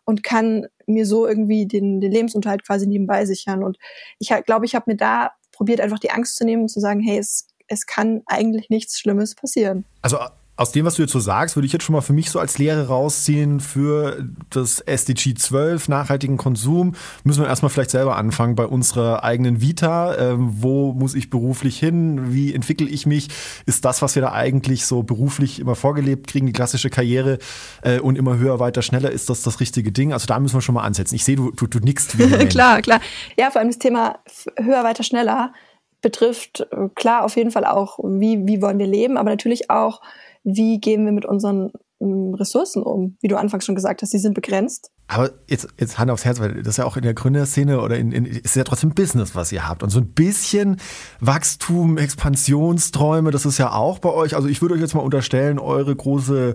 [0.04, 3.62] und kann mir so irgendwie den, den Lebensunterhalt quasi nebenbei sichern.
[3.62, 3.78] Und
[4.18, 7.00] ich glaube, ich habe mir da probiert, einfach die Angst zu nehmen und zu sagen,
[7.00, 9.84] hey, es, es kann eigentlich nichts Schlimmes passieren.
[10.02, 10.18] Also
[10.60, 12.38] aus dem, was du jetzt so sagst, würde ich jetzt schon mal für mich so
[12.38, 16.94] als Lehre rausziehen für das SDG 12, nachhaltigen Konsum.
[17.24, 20.14] Müssen wir erstmal vielleicht selber anfangen bei unserer eigenen Vita.
[20.18, 22.34] Ähm, wo muss ich beruflich hin?
[22.34, 23.28] Wie entwickle ich mich?
[23.64, 27.38] Ist das, was wir da eigentlich so beruflich immer vorgelebt kriegen, die klassische Karriere
[27.80, 30.12] äh, und immer höher, weiter, schneller, ist das das richtige Ding?
[30.12, 31.14] Also da müssen wir schon mal ansetzen.
[31.14, 32.18] Ich sehe, du, du, du nickst.
[32.50, 33.00] klar, klar.
[33.38, 34.18] Ja, vor allem das Thema
[34.58, 35.54] höher, weiter, schneller
[36.02, 40.02] betrifft äh, klar auf jeden Fall auch, wie, wie wollen wir leben, aber natürlich auch,
[40.44, 43.16] wie gehen wir mit unseren ähm, Ressourcen um?
[43.20, 44.90] Wie du anfangs schon gesagt hast, die sind begrenzt.
[45.06, 47.96] Aber jetzt, jetzt Hand aufs Herz, weil das ist ja auch in der Gründerszene oder
[47.96, 49.82] in, in ist ja trotzdem Business, was ihr habt.
[49.82, 50.76] Und so ein bisschen
[51.20, 54.36] Wachstum, Expansionsträume, das ist ja auch bei euch.
[54.36, 56.54] Also ich würde euch jetzt mal unterstellen, eure große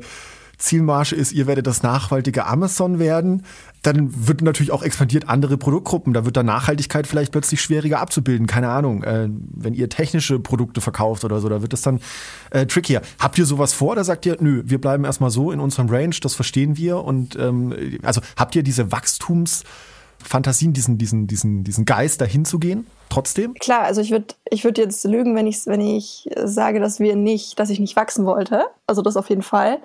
[0.57, 3.43] Zielmarge ist, ihr werdet das nachhaltige Amazon werden,
[3.85, 6.13] dann wird natürlich auch expandiert andere Produktgruppen.
[6.13, 8.47] Da wird dann Nachhaltigkeit vielleicht plötzlich schwieriger abzubilden.
[8.47, 9.03] Keine Ahnung.
[9.03, 11.99] Äh, wenn ihr technische Produkte verkauft oder so, da wird das dann
[12.49, 13.01] äh, trickier.
[13.19, 13.95] Habt ihr sowas vor?
[13.95, 17.03] Da sagt ihr, nö, wir bleiben erstmal so in unserem Range, das verstehen wir.
[17.03, 22.87] Und ähm, also habt ihr diese Wachstumsfantasien, diesen, diesen, diesen, diesen Geist dahin zu gehen?
[23.09, 23.53] Trotzdem?
[23.53, 27.15] Klar, also ich würde ich würd jetzt lügen, wenn ich, wenn ich sage, dass wir
[27.15, 28.63] nicht, dass ich nicht wachsen wollte.
[28.87, 29.77] Also das auf jeden Fall.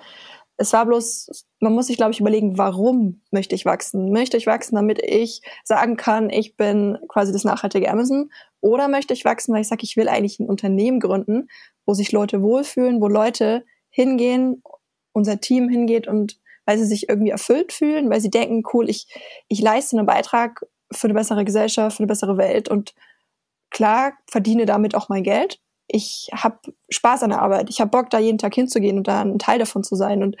[0.61, 4.11] Es war bloß, man muss sich, glaube ich, überlegen, warum möchte ich wachsen?
[4.11, 8.31] Möchte ich wachsen, damit ich sagen kann, ich bin quasi das nachhaltige Amazon?
[8.59, 11.47] Oder möchte ich wachsen, weil ich sage, ich will eigentlich ein Unternehmen gründen,
[11.87, 14.61] wo sich Leute wohlfühlen, wo Leute hingehen,
[15.13, 19.07] unser Team hingeht und weil sie sich irgendwie erfüllt fühlen, weil sie denken, cool, ich,
[19.47, 22.93] ich leiste einen Beitrag für eine bessere Gesellschaft, für eine bessere Welt und
[23.71, 25.59] klar verdiene damit auch mein Geld,
[25.93, 26.57] ich habe
[26.89, 27.69] Spaß an der Arbeit.
[27.69, 30.23] Ich habe Bock, da jeden Tag hinzugehen und da ein Teil davon zu sein.
[30.23, 30.37] Und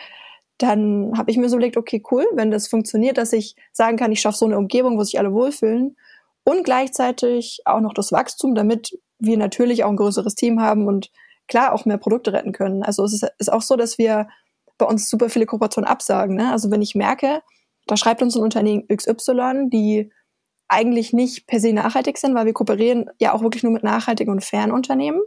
[0.57, 4.11] dann habe ich mir so überlegt, okay, cool, wenn das funktioniert, dass ich sagen kann,
[4.11, 5.97] ich schaffe so eine Umgebung, wo sich alle wohlfühlen
[6.43, 11.11] und gleichzeitig auch noch das Wachstum, damit wir natürlich auch ein größeres Team haben und
[11.47, 12.83] klar auch mehr Produkte retten können.
[12.83, 14.27] Also es ist, ist auch so, dass wir
[14.77, 16.35] bei uns super viele Kooperationen absagen.
[16.35, 16.51] Ne?
[16.51, 17.41] Also wenn ich merke,
[17.87, 20.11] da schreibt uns ein Unternehmen XY, die
[20.67, 24.31] eigentlich nicht per se nachhaltig sind, weil wir kooperieren ja auch wirklich nur mit nachhaltigen
[24.31, 25.21] und fairen Unternehmen.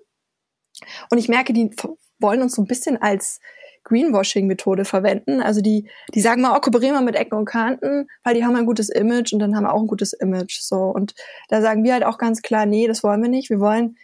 [1.11, 1.71] Und ich merke, die
[2.19, 3.41] wollen uns so ein bisschen als
[3.85, 5.41] Greenwashing-Methode verwenden.
[5.41, 8.57] Also die, die sagen mal, oh, kooperieren wir mit Ecken und Kanten, weil die haben
[8.57, 10.61] ein gutes Image und dann haben wir auch ein gutes Image.
[10.61, 10.77] So.
[10.77, 11.15] Und
[11.49, 13.51] da sagen wir halt auch ganz klar, nee, das wollen wir nicht.
[13.51, 13.97] Wir wollen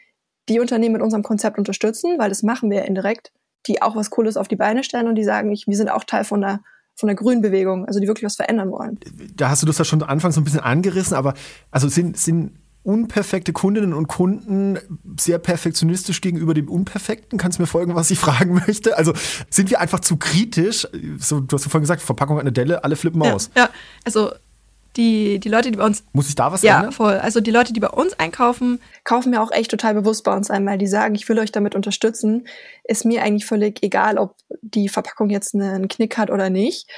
[0.48, 3.32] die Unternehmen mit unserem Konzept unterstützen, weil das machen wir ja indirekt,
[3.66, 6.04] die auch was Cooles auf die Beine stellen und die sagen, ich, wir sind auch
[6.04, 6.60] Teil von der
[6.96, 9.00] von der grünen Bewegung, also die wirklich was verändern wollen.
[9.34, 11.32] Da hast du das ja schon anfangs so ein bisschen angerissen, aber
[11.70, 14.78] also sind, sind unperfekte Kundinnen und Kunden
[15.18, 17.38] sehr perfektionistisch gegenüber dem Unperfekten?
[17.38, 18.96] Kannst du mir folgen, was ich fragen möchte?
[18.96, 19.12] Also
[19.50, 20.88] sind wir einfach zu kritisch?
[21.18, 23.50] So, du hast ja vorhin gesagt, Verpackung hat eine Delle, alle flippen ja, aus.
[23.54, 23.68] Ja,
[24.04, 24.30] also
[24.96, 26.04] die, die Leute, die bei uns.
[26.12, 26.90] Muss ich da was ja, ändern?
[26.90, 27.14] Ja, voll.
[27.14, 30.50] Also die Leute, die bei uns einkaufen, kaufen mir auch echt total bewusst bei uns
[30.50, 32.46] ein, weil die sagen, ich will euch damit unterstützen.
[32.84, 36.90] Ist mir eigentlich völlig egal, ob die Verpackung jetzt einen Knick hat oder nicht.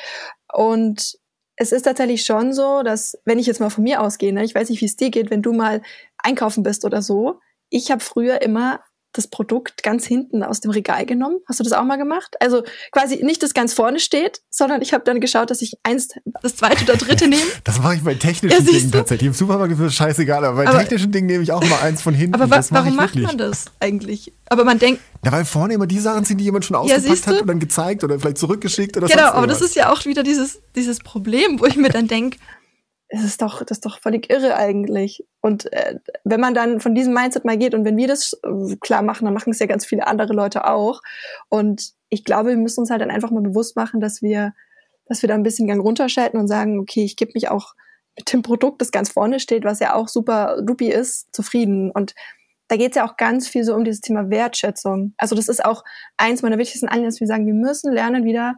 [0.53, 1.19] Und
[1.63, 4.55] es ist tatsächlich schon so, dass, wenn ich jetzt mal von mir ausgehe, ne, ich
[4.55, 5.81] weiß nicht, wie es dir geht, wenn du mal
[6.19, 8.81] einkaufen bist oder so, ich habe früher immer
[9.13, 11.39] das Produkt ganz hinten aus dem Regal genommen.
[11.47, 12.37] Hast du das auch mal gemacht?
[12.41, 16.09] Also quasi nicht das ganz vorne steht, sondern ich habe dann geschaut, dass ich eins,
[16.43, 17.43] das zweite oder dritte nehme.
[17.65, 19.29] Das mache ich bei technischen ja, Dingen tatsächlich.
[19.29, 22.03] Im Supermarkt ist es scheißegal, aber bei aber, technischen Dingen nehme ich auch mal eins
[22.03, 22.35] von hinten.
[22.35, 24.33] Aber wa warum macht man das eigentlich?
[24.49, 25.01] Aber man denkt.
[25.25, 27.61] Ja, weil vorne immer die Sachen sind, die jemand schon ausgepackt ja, hat und dann
[27.61, 29.15] gezeigt oder vielleicht zurückgeschickt oder so.
[29.15, 32.39] Genau, aber das ist ja auch wieder dieses, dieses Problem, wo ich mir dann denke,
[33.15, 35.23] es ist doch, das ist doch völlig irre eigentlich.
[35.43, 38.77] Und äh, wenn man dann von diesem Mindset mal geht und wenn wir das äh,
[38.81, 41.03] klar machen, dann machen es ja ganz viele andere Leute auch.
[41.51, 44.55] Und ich glaube, wir müssen uns halt dann einfach mal bewusst machen, dass wir,
[45.05, 47.75] dass wir da ein bisschen Gang runterschalten und sagen, okay, ich gebe mich auch
[48.17, 51.91] mit dem Produkt, das ganz vorne steht, was ja auch super dupi ist, zufrieden.
[51.91, 52.15] Und
[52.69, 55.13] da geht es ja auch ganz viel so um dieses Thema Wertschätzung.
[55.19, 55.85] Also das ist auch
[56.17, 58.55] eins meiner wichtigsten Anliegen, dass wir sagen, wir müssen lernen, wieder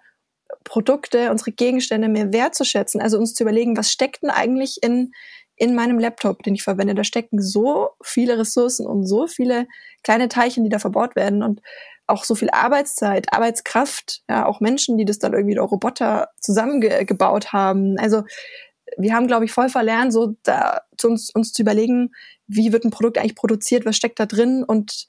[0.65, 3.01] Produkte, unsere Gegenstände mehr wertzuschätzen.
[3.01, 5.13] Also uns zu überlegen, was steckt denn eigentlich in,
[5.57, 6.95] in meinem Laptop, den ich verwende.
[6.95, 9.67] Da stecken so viele Ressourcen und so viele
[10.03, 11.61] kleine Teilchen, die da verbaut werden und
[12.07, 17.53] auch so viel Arbeitszeit, Arbeitskraft, ja, auch Menschen, die das dann irgendwie auch Roboter zusammengebaut
[17.53, 17.97] haben.
[17.99, 18.25] Also
[18.99, 22.11] wir haben, glaube ich, voll verlernt, so da zu uns, uns zu überlegen,
[22.47, 25.07] wie wird ein Produkt eigentlich produziert, was steckt da drin und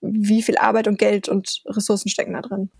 [0.00, 2.70] wie viel Arbeit und Geld und Ressourcen stecken da drin.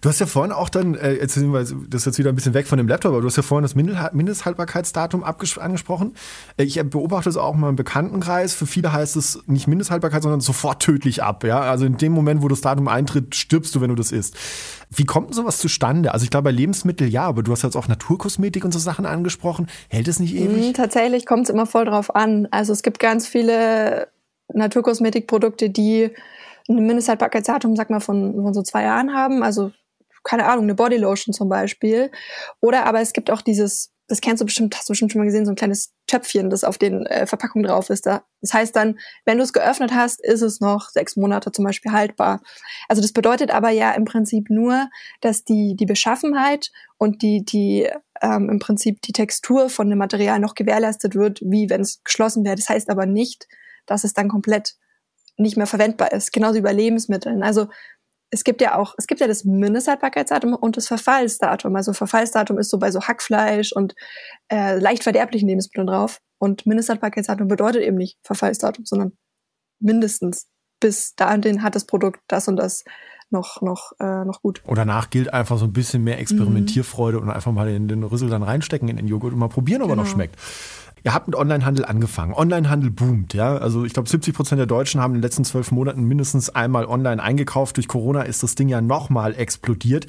[0.00, 2.34] Du hast ja vorhin auch dann, äh, jetzt sind wir, das ist jetzt wieder ein
[2.34, 6.14] bisschen weg von dem Laptop, aber du hast ja vorhin das Mindesthaltbarkeitsdatum angesprochen.
[6.56, 8.54] Äh, ich beobachte es auch mal im Bekanntenkreis.
[8.54, 11.44] Für viele heißt es nicht Mindesthaltbarkeit, sondern sofort tödlich ab.
[11.44, 14.36] Ja, also in dem Moment, wo das Datum eintritt, stirbst du, wenn du das isst.
[14.90, 16.12] Wie kommt denn sowas zustande?
[16.12, 19.06] Also ich glaube, bei Lebensmitteln ja, aber du hast jetzt auch Naturkosmetik und so Sachen
[19.06, 19.66] angesprochen.
[19.88, 20.70] Hält es nicht ewig?
[20.70, 22.46] Mm, tatsächlich kommt es immer voll drauf an.
[22.50, 24.08] Also es gibt ganz viele
[24.52, 26.10] Naturkosmetikprodukte, die
[26.68, 29.42] ein Mindesthaltbarkeitsdatum, sag mal, von, von so zwei Jahren haben.
[29.42, 29.72] Also,
[30.24, 32.10] keine Ahnung, eine Bodylotion zum Beispiel.
[32.60, 35.26] Oder aber es gibt auch dieses, das kennst du bestimmt, hast du bestimmt schon mal
[35.26, 38.06] gesehen, so ein kleines Töpfchen, das auf den äh, Verpackungen drauf ist.
[38.06, 41.64] Da, das heißt dann, wenn du es geöffnet hast, ist es noch sechs Monate zum
[41.64, 42.40] Beispiel haltbar.
[42.88, 44.88] Also das bedeutet aber ja im Prinzip nur,
[45.20, 47.88] dass die, die Beschaffenheit und die, die
[48.22, 52.44] ähm, im Prinzip die Textur von dem Material noch gewährleistet wird, wie wenn es geschlossen
[52.44, 52.56] wäre.
[52.56, 53.48] Das heißt aber nicht,
[53.86, 54.74] dass es dann komplett
[55.36, 56.32] nicht mehr verwendbar ist.
[56.32, 57.42] Genauso wie bei Lebensmitteln.
[57.42, 57.68] Also
[58.30, 61.76] es gibt ja auch, es gibt ja das Mindesthaltbarkeitsdatum und das Verfallsdatum.
[61.76, 63.94] Also Verfallsdatum ist so bei so Hackfleisch und
[64.50, 66.20] äh, leicht verderblichen Lebensmitteln drauf.
[66.38, 69.12] Und Mindesthaltbarkeitsdatum bedeutet eben nicht Verfallsdatum, sondern
[69.80, 70.48] mindestens
[70.80, 72.84] bis dahin hat das Produkt das und das
[73.30, 74.62] noch, noch, äh, noch gut.
[74.64, 77.24] Und danach gilt einfach so ein bisschen mehr Experimentierfreude mhm.
[77.24, 79.88] und einfach mal den, den Rüssel dann reinstecken in den Joghurt und mal probieren, ob
[79.88, 80.02] genau.
[80.02, 80.14] er noch genau.
[80.14, 80.36] schmeckt.
[81.06, 82.34] Ihr habt mit Onlinehandel angefangen.
[82.34, 83.58] Onlinehandel boomt, ja.
[83.58, 86.84] Also ich glaube, 70 Prozent der Deutschen haben in den letzten zwölf Monaten mindestens einmal
[86.84, 87.76] online eingekauft.
[87.76, 90.08] Durch Corona ist das Ding ja nochmal explodiert.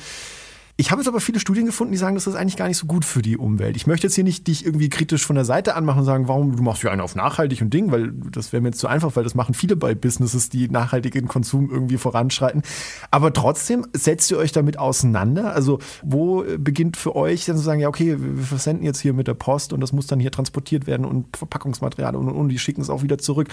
[0.80, 2.86] Ich habe jetzt aber viele Studien gefunden, die sagen, das ist eigentlich gar nicht so
[2.86, 3.76] gut für die Umwelt.
[3.76, 6.56] Ich möchte jetzt hier nicht dich irgendwie kritisch von der Seite anmachen und sagen, warum
[6.56, 9.16] du machst ja einen auf nachhaltig und Ding, weil das wäre mir jetzt zu einfach,
[9.16, 12.62] weil das machen viele bei Businesses, die nachhaltigen Konsum irgendwie voranschreiten.
[13.10, 15.52] Aber trotzdem setzt ihr euch damit auseinander.
[15.52, 19.28] Also wo beginnt für euch dann zu sagen, ja okay, wir versenden jetzt hier mit
[19.28, 22.60] der Post und das muss dann hier transportiert werden und Verpackungsmaterial und, und, und die
[22.60, 23.48] schicken es auch wieder zurück.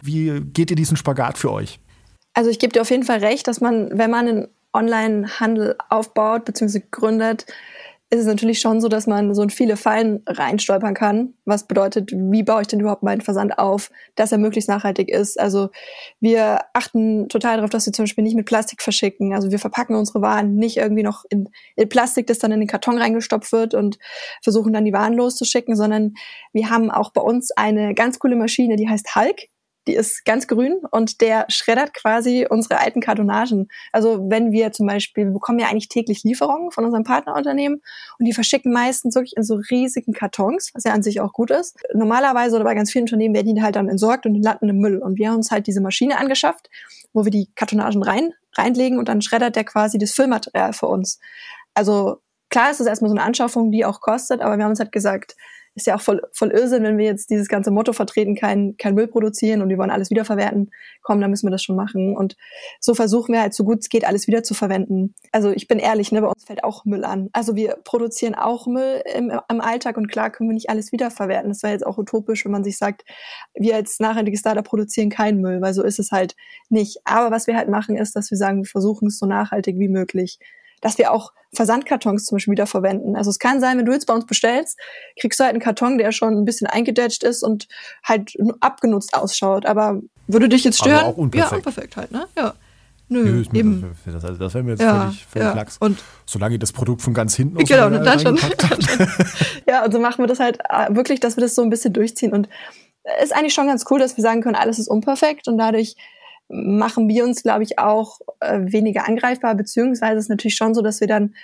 [0.00, 1.78] Wie geht ihr diesen Spagat für euch?
[2.32, 6.44] Also ich gebe dir auf jeden Fall recht, dass man, wenn man einen Online-Handel aufbaut
[6.44, 6.82] bzw.
[6.90, 7.46] gründet,
[8.12, 11.34] ist es natürlich schon so, dass man so in viele Fallen reinstolpern kann.
[11.44, 15.38] Was bedeutet, wie baue ich denn überhaupt meinen Versand auf, dass er möglichst nachhaltig ist?
[15.38, 15.70] Also
[16.18, 19.32] wir achten total darauf, dass wir zum Beispiel nicht mit Plastik verschicken.
[19.32, 22.68] Also wir verpacken unsere Waren nicht irgendwie noch in, in Plastik, das dann in den
[22.68, 23.96] Karton reingestopft wird und
[24.42, 26.14] versuchen dann die Waren loszuschicken, sondern
[26.52, 29.48] wir haben auch bei uns eine ganz coole Maschine, die heißt Hulk
[29.86, 33.68] die ist ganz grün und der schreddert quasi unsere alten Kartonagen.
[33.92, 37.80] Also wenn wir zum Beispiel, wir bekommen ja eigentlich täglich Lieferungen von unserem Partnerunternehmen
[38.18, 41.50] und die verschicken meistens wirklich in so riesigen Kartons, was ja an sich auch gut
[41.50, 41.78] ist.
[41.94, 44.98] Normalerweise oder bei ganz vielen Unternehmen werden die halt dann entsorgt und landen im Müll.
[44.98, 46.68] Und wir haben uns halt diese Maschine angeschafft,
[47.12, 51.18] wo wir die Kartonagen rein, reinlegen und dann schreddert der quasi das Füllmaterial für uns.
[51.74, 52.18] Also
[52.50, 54.92] klar ist es erstmal so eine Anschaffung, die auch kostet, aber wir haben uns halt
[54.92, 55.36] gesagt,
[55.74, 58.94] ist ja auch voll, voll Irrsinn, wenn wir jetzt dieses ganze Motto vertreten, kein, kein
[58.94, 60.70] Müll produzieren und wir wollen alles wiederverwerten.
[61.02, 62.16] Komm, dann müssen wir das schon machen.
[62.16, 62.36] Und
[62.80, 65.14] so versuchen wir halt so gut es geht, alles wieder zu verwenden.
[65.32, 67.30] Also ich bin ehrlich, ne, bei uns fällt auch Müll an.
[67.32, 71.50] Also wir produzieren auch Müll im, im Alltag und klar können wir nicht alles wiederverwerten.
[71.50, 73.04] Das wäre jetzt auch utopisch, wenn man sich sagt,
[73.54, 76.34] wir als nachhaltiges Startup produzieren keinen Müll, weil so ist es halt
[76.68, 77.00] nicht.
[77.04, 79.88] Aber was wir halt machen, ist, dass wir sagen, wir versuchen es so nachhaltig wie
[79.88, 80.38] möglich
[80.80, 83.16] dass wir auch Versandkartons zum Beispiel wieder verwenden.
[83.16, 84.78] Also es kann sein, wenn du jetzt bei uns bestellst,
[85.20, 87.66] kriegst du halt einen Karton, der schon ein bisschen eingedetscht ist und
[88.04, 89.66] halt abgenutzt ausschaut.
[89.66, 91.00] Aber würde dich jetzt stören?
[91.00, 91.50] Aber auch unperfekt.
[91.50, 92.26] Ja, unperfekt halt, ne?
[92.36, 92.54] Ja.
[93.08, 93.96] Nö, Nö eben.
[94.06, 95.54] Das, also das wäre mir jetzt ja, völlig, völlig ja.
[95.54, 95.78] lax.
[95.78, 98.38] Und Solange das Produkt von ganz hinten aus Genau, dann schon.
[99.68, 101.92] ja, und so machen wir das halt äh, wirklich, dass wir das so ein bisschen
[101.92, 102.32] durchziehen.
[102.32, 102.48] Und
[103.20, 105.96] ist eigentlich schon ganz cool, dass wir sagen können, alles ist unperfekt und dadurch
[106.50, 111.00] machen wir uns, glaube ich, auch äh, weniger angreifbar, beziehungsweise ist natürlich schon so, dass
[111.00, 111.34] wir dann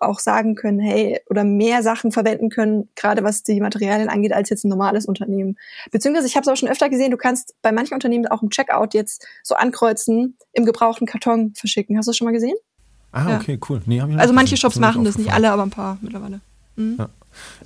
[0.00, 4.50] auch sagen können, hey, oder mehr Sachen verwenden können, gerade was die Materialien angeht, als
[4.50, 5.58] jetzt ein normales Unternehmen.
[5.90, 8.50] Beziehungsweise ich habe es auch schon öfter gesehen, du kannst bei manchen Unternehmen auch im
[8.50, 11.98] Checkout jetzt so ankreuzen, im gebrauchten Karton verschicken.
[11.98, 12.56] Hast du das schon mal gesehen?
[13.10, 13.36] Ah, ja.
[13.36, 13.82] okay, cool.
[13.84, 16.40] Nee, also manche Shops machen das, nicht alle, aber ein paar mittlerweile.
[16.76, 16.96] Mhm.
[16.98, 17.08] Ja.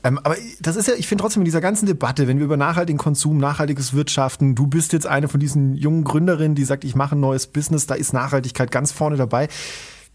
[0.05, 2.57] Ähm, aber das ist ja, ich finde trotzdem in dieser ganzen Debatte, wenn wir über
[2.57, 6.95] nachhaltigen Konsum, nachhaltiges Wirtschaften, du bist jetzt eine von diesen jungen Gründerinnen, die sagt, ich
[6.95, 9.49] mache ein neues Business, da ist Nachhaltigkeit ganz vorne dabei.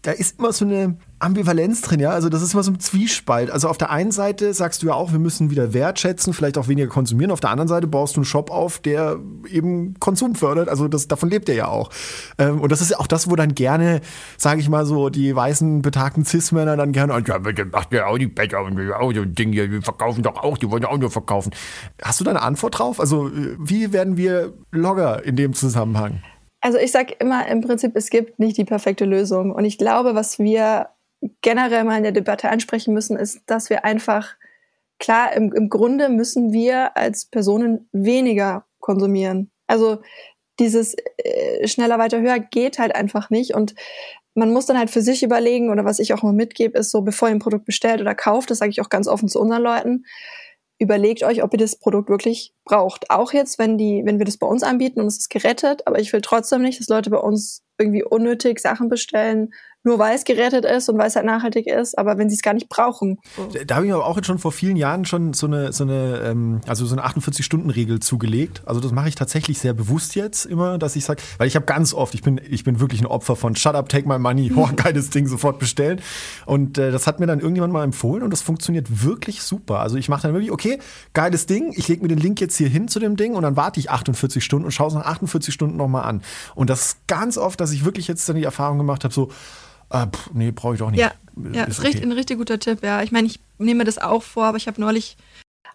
[0.02, 2.10] Da ist immer so eine, Ambivalenz drin, ja.
[2.10, 3.50] Also das ist immer so ein Zwiespalt.
[3.50, 6.68] Also auf der einen Seite sagst du ja auch, wir müssen wieder wertschätzen, vielleicht auch
[6.68, 7.30] weniger konsumieren.
[7.30, 10.68] Auf der anderen Seite baust du einen Shop auf, der eben Konsum fördert.
[10.68, 11.90] Also das, davon lebt er ja auch.
[12.38, 14.00] Ähm, und das ist ja auch das, wo dann gerne,
[14.36, 17.38] sage ich mal so, die weißen betagten Cis-Männer dann gerne, ja,
[17.70, 20.58] macht ja auch die Bäcker und auch so ein Ding hier, wir verkaufen doch auch,
[20.58, 21.52] die wollen ja auch nur verkaufen.
[22.02, 22.98] Hast du da eine Antwort drauf?
[22.98, 26.20] Also wie werden wir Logger in dem Zusammenhang?
[26.62, 29.50] Also ich sage immer im Prinzip, es gibt nicht die perfekte Lösung.
[29.50, 30.88] Und ich glaube, was wir
[31.42, 34.36] generell mal in der Debatte ansprechen müssen, ist, dass wir einfach,
[35.00, 39.50] klar, im, im Grunde müssen wir als Personen weniger konsumieren.
[39.66, 39.98] Also
[40.60, 43.54] dieses äh, schneller, weiter, höher geht halt einfach nicht.
[43.54, 43.74] Und
[44.34, 47.02] man muss dann halt für sich überlegen, oder was ich auch mal mitgebe, ist so,
[47.02, 49.62] bevor ihr ein Produkt bestellt oder kauft, das sage ich auch ganz offen zu unseren
[49.62, 50.04] Leuten,
[50.78, 53.10] überlegt euch, ob ihr das Produkt wirklich braucht.
[53.10, 55.98] Auch jetzt, wenn die, wenn wir das bei uns anbieten und es ist gerettet, aber
[55.98, 59.52] ich will trotzdem nicht, dass Leute bei uns irgendwie unnötig Sachen bestellen,
[59.84, 62.42] nur weil es gerettet ist und weil es halt nachhaltig ist, aber wenn sie es
[62.42, 63.18] gar nicht brauchen.
[63.66, 66.22] Da habe ich aber auch jetzt schon vor vielen Jahren schon so eine, so eine,
[66.24, 68.62] ähm, also so eine 48-Stunden-Regel zugelegt.
[68.64, 71.66] Also das mache ich tatsächlich sehr bewusst jetzt immer, dass ich sage, weil ich habe
[71.66, 74.52] ganz oft, ich bin, ich bin wirklich ein Opfer von Shut up, take my money,
[74.54, 76.00] oh, geiles Ding, sofort bestellen.
[76.46, 79.80] Und äh, das hat mir dann irgendjemand mal empfohlen und das funktioniert wirklich super.
[79.80, 80.78] Also ich mache dann wirklich, okay,
[81.12, 83.56] geiles Ding, ich lege mir den Link jetzt hier hin zu dem Ding und dann
[83.56, 86.22] warte ich 48 Stunden und schaue es nach 48 Stunden nochmal an.
[86.54, 89.30] Und das ist ganz oft, dass ich wirklich jetzt dann die Erfahrung gemacht habe, so,
[89.92, 91.00] Ah, pff, nee, brauche ich doch nicht.
[91.00, 91.12] Ja,
[91.52, 92.00] ja ist, okay.
[92.02, 92.82] ein richtig guter Tipp.
[92.82, 95.18] Ja, ich meine, ich nehme das auch vor, aber ich habe neulich,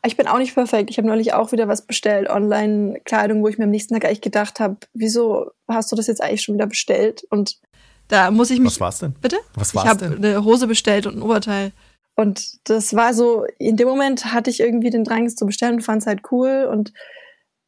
[0.04, 0.90] ich bin auch nicht perfekt.
[0.90, 4.22] Ich habe neulich auch wieder was bestellt, Online-Kleidung, wo ich mir am nächsten Tag eigentlich
[4.22, 7.26] gedacht habe, wieso hast du das jetzt eigentlich schon wieder bestellt?
[7.30, 7.60] Und
[8.08, 8.72] Da muss ich mich.
[8.72, 9.14] Was war's denn?
[9.22, 9.38] Bitte?
[9.54, 11.72] Was war's ich habe eine Hose bestellt und ein Oberteil.
[12.16, 15.76] Und das war so, in dem Moment hatte ich irgendwie den Drang, es zu bestellen
[15.76, 16.92] und fand es halt cool und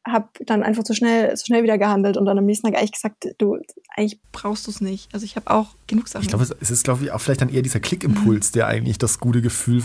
[0.08, 2.94] habe dann einfach zu schnell, zu schnell wieder gehandelt und dann am nächsten Tag eigentlich
[2.94, 3.58] gesagt, du,
[3.96, 5.14] eigentlich brauchst du es nicht.
[5.14, 6.24] Also ich habe auch genug Sachen.
[6.24, 9.20] Ich glaube, es ist, glaube ich, auch vielleicht dann eher dieser Klickimpuls, der eigentlich das
[9.20, 9.84] gute Gefühl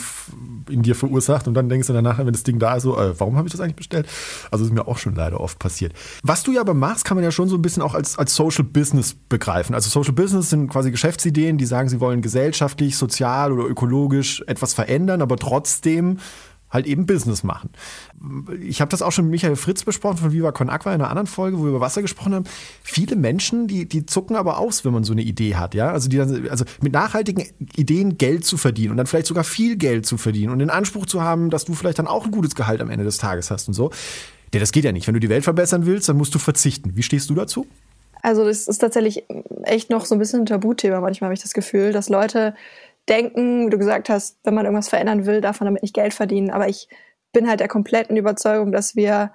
[0.70, 3.18] in dir verursacht und dann denkst du danach, wenn das Ding da ist, so, äh,
[3.18, 4.06] warum habe ich das eigentlich bestellt?
[4.50, 5.92] Also ist mir auch schon leider oft passiert.
[6.22, 8.34] Was du ja aber machst, kann man ja schon so ein bisschen auch als, als
[8.34, 9.74] Social Business begreifen.
[9.74, 14.74] Also Social Business sind quasi Geschäftsideen, die sagen, sie wollen gesellschaftlich, sozial oder ökologisch etwas
[14.74, 16.18] verändern, aber trotzdem
[16.74, 17.70] halt eben Business machen.
[18.60, 21.08] Ich habe das auch schon mit Michael Fritz besprochen von Viva Con Aqua in einer
[21.08, 22.44] anderen Folge, wo wir über Wasser gesprochen haben.
[22.82, 25.90] Viele Menschen, die, die zucken aber aus, wenn man so eine Idee hat, ja.
[25.90, 29.76] Also, die dann, also mit nachhaltigen Ideen Geld zu verdienen und dann vielleicht sogar viel
[29.76, 32.54] Geld zu verdienen und den Anspruch zu haben, dass du vielleicht dann auch ein gutes
[32.54, 33.90] Gehalt am Ende des Tages hast und so.
[34.52, 35.06] Ja, das geht ja nicht.
[35.06, 36.96] Wenn du die Welt verbessern willst, dann musst du verzichten.
[36.96, 37.66] Wie stehst du dazu?
[38.22, 39.24] Also, das ist tatsächlich
[39.64, 41.00] echt noch so ein bisschen ein Tabuthema.
[41.00, 42.54] Manchmal habe ich das Gefühl, dass Leute
[43.08, 46.14] denken, wie du gesagt hast, wenn man irgendwas verändern will, darf man damit nicht Geld
[46.14, 46.50] verdienen.
[46.50, 46.88] Aber ich
[47.32, 49.32] bin halt der kompletten Überzeugung, dass wir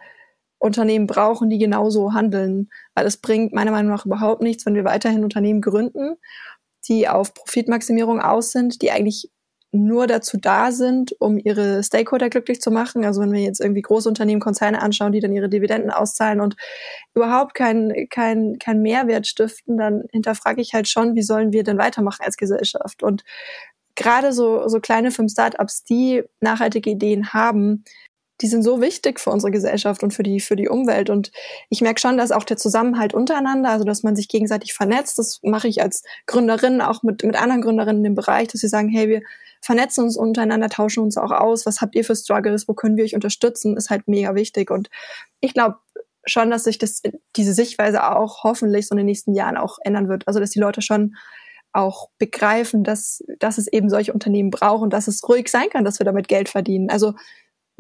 [0.58, 2.70] Unternehmen brauchen, die genauso handeln.
[2.96, 6.16] Weil es bringt meiner Meinung nach überhaupt nichts, wenn wir weiterhin Unternehmen gründen,
[6.88, 9.32] die auf Profitmaximierung aus sind, die eigentlich
[9.72, 13.06] nur dazu da sind, um ihre Stakeholder glücklich zu machen.
[13.06, 16.56] Also wenn wir jetzt irgendwie Großunternehmen, Konzerne anschauen, die dann ihre Dividenden auszahlen und
[17.14, 21.78] überhaupt keinen kein, kein Mehrwert stiften, dann hinterfrage ich halt schon, wie sollen wir denn
[21.78, 23.04] weitermachen als Gesellschaft?
[23.04, 23.24] Und
[23.96, 27.84] gerade so, so kleine fünf Startups, die nachhaltige Ideen haben,
[28.42, 31.10] die sind so wichtig für unsere Gesellschaft und für die, für die Umwelt.
[31.10, 31.32] Und
[31.70, 35.40] ich merke schon, dass auch der Zusammenhalt untereinander, also dass man sich gegenseitig vernetzt, das
[35.44, 39.10] mache ich als Gründerin auch mit, mit anderen Gründerinnen im Bereich, dass wir sagen, hey,
[39.10, 39.22] wir
[39.62, 43.04] vernetzen uns untereinander, tauschen uns auch aus, was habt ihr für Struggles, wo können wir
[43.04, 44.72] euch unterstützen, ist halt mega wichtig.
[44.72, 44.90] Und
[45.42, 45.78] ich glaube
[46.26, 47.02] schon, dass sich das,
[47.36, 50.28] diese Sichtweise auch hoffentlich so in den nächsten Jahren auch ändern wird.
[50.28, 51.16] Also dass die Leute schon
[51.72, 55.84] auch begreifen, dass, dass es eben solche Unternehmen braucht und dass es ruhig sein kann,
[55.84, 56.90] dass wir damit Geld verdienen.
[56.90, 57.14] Also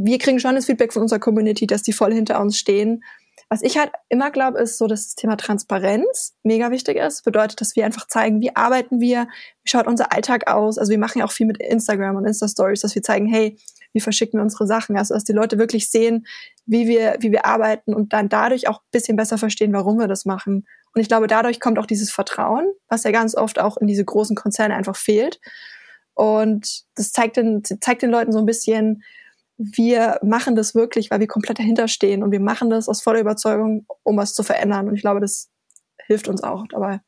[0.02, 3.04] wir kriegen schon das Feedback von unserer Community, dass die voll hinter uns stehen.
[3.50, 7.26] Was ich halt immer glaube, ist so, dass das Thema Transparenz mega wichtig ist.
[7.26, 9.28] Bedeutet, dass wir einfach zeigen, wie arbeiten wir,
[9.64, 10.78] wie schaut unser Alltag aus.
[10.78, 13.58] Also wir machen ja auch viel mit Instagram und Insta-Stories, dass wir zeigen, hey,
[13.92, 14.96] wie verschicken wir unsere Sachen.
[14.98, 16.26] Also dass die Leute wirklich sehen,
[16.66, 20.24] wie wir, wie wir arbeiten und dann dadurch auch bisschen besser verstehen, warum wir das
[20.24, 20.66] machen.
[20.96, 24.06] Und ich glaube, dadurch kommt auch dieses Vertrauen, was ja ganz oft auch in diese
[24.06, 25.42] großen Konzerne einfach fehlt.
[26.14, 29.04] Und das zeigt den, zeigt den Leuten so ein bisschen,
[29.60, 33.20] wir machen das wirklich, weil wir komplett dahinter stehen und wir machen das aus voller
[33.20, 34.88] Überzeugung, um was zu verändern.
[34.88, 35.50] Und ich glaube, das
[36.08, 37.02] hilft uns auch dabei.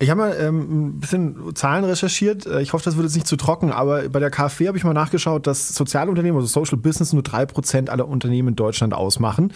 [0.00, 2.46] Ich habe mal ähm, ein bisschen Zahlen recherchiert.
[2.46, 4.84] Äh, ich hoffe, das wird jetzt nicht zu trocken, aber bei der KfW habe ich
[4.84, 9.52] mal nachgeschaut, dass Sozialunternehmen, also Social Business, nur drei Prozent aller Unternehmen in Deutschland ausmachen.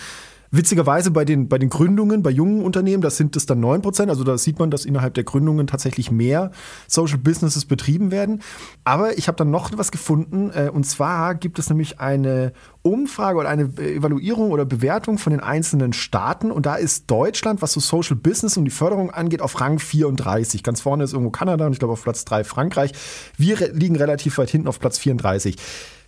[0.54, 4.10] Witzigerweise bei den, bei den Gründungen, bei jungen Unternehmen, das sind es dann neun Prozent.
[4.10, 6.50] Also da sieht man, dass innerhalb der Gründungen tatsächlich mehr
[6.86, 8.42] Social Businesses betrieben werden.
[8.84, 10.50] Aber ich habe dann noch was gefunden.
[10.50, 15.40] Äh, und zwar gibt es nämlich eine Umfrage oder eine Evaluierung oder Bewertung von den
[15.40, 16.50] einzelnen Staaten.
[16.50, 20.62] Und da ist Deutschland, was so Social Business und die Förderung angeht, auf Rang 34.
[20.62, 22.92] Ganz vorne ist irgendwo Kanada und ich glaube auf Platz 3 Frankreich.
[23.38, 25.56] Wir liegen relativ weit hinten auf Platz 34.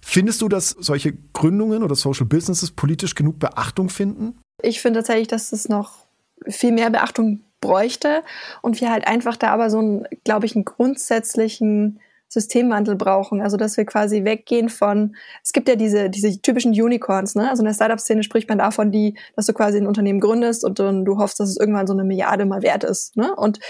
[0.07, 4.39] Findest du, dass solche Gründungen oder Social Businesses politisch genug Beachtung finden?
[4.63, 6.05] Ich finde tatsächlich, dass es noch
[6.47, 8.23] viel mehr Beachtung bräuchte
[8.61, 12.01] und wir halt einfach da aber so einen, glaube ich, einen grundsätzlichen
[12.35, 13.41] Systemwandel brauchen.
[13.41, 17.49] Also dass wir quasi weggehen von, es gibt ja diese, diese typischen Unicorns, ne?
[17.49, 20.79] Also in der Startup-Szene spricht man davon, die, dass du quasi ein Unternehmen gründest und
[20.79, 23.17] dann du hoffst, dass es irgendwann so eine Milliarde mal wert ist.
[23.17, 23.35] Ne?
[23.35, 23.61] Und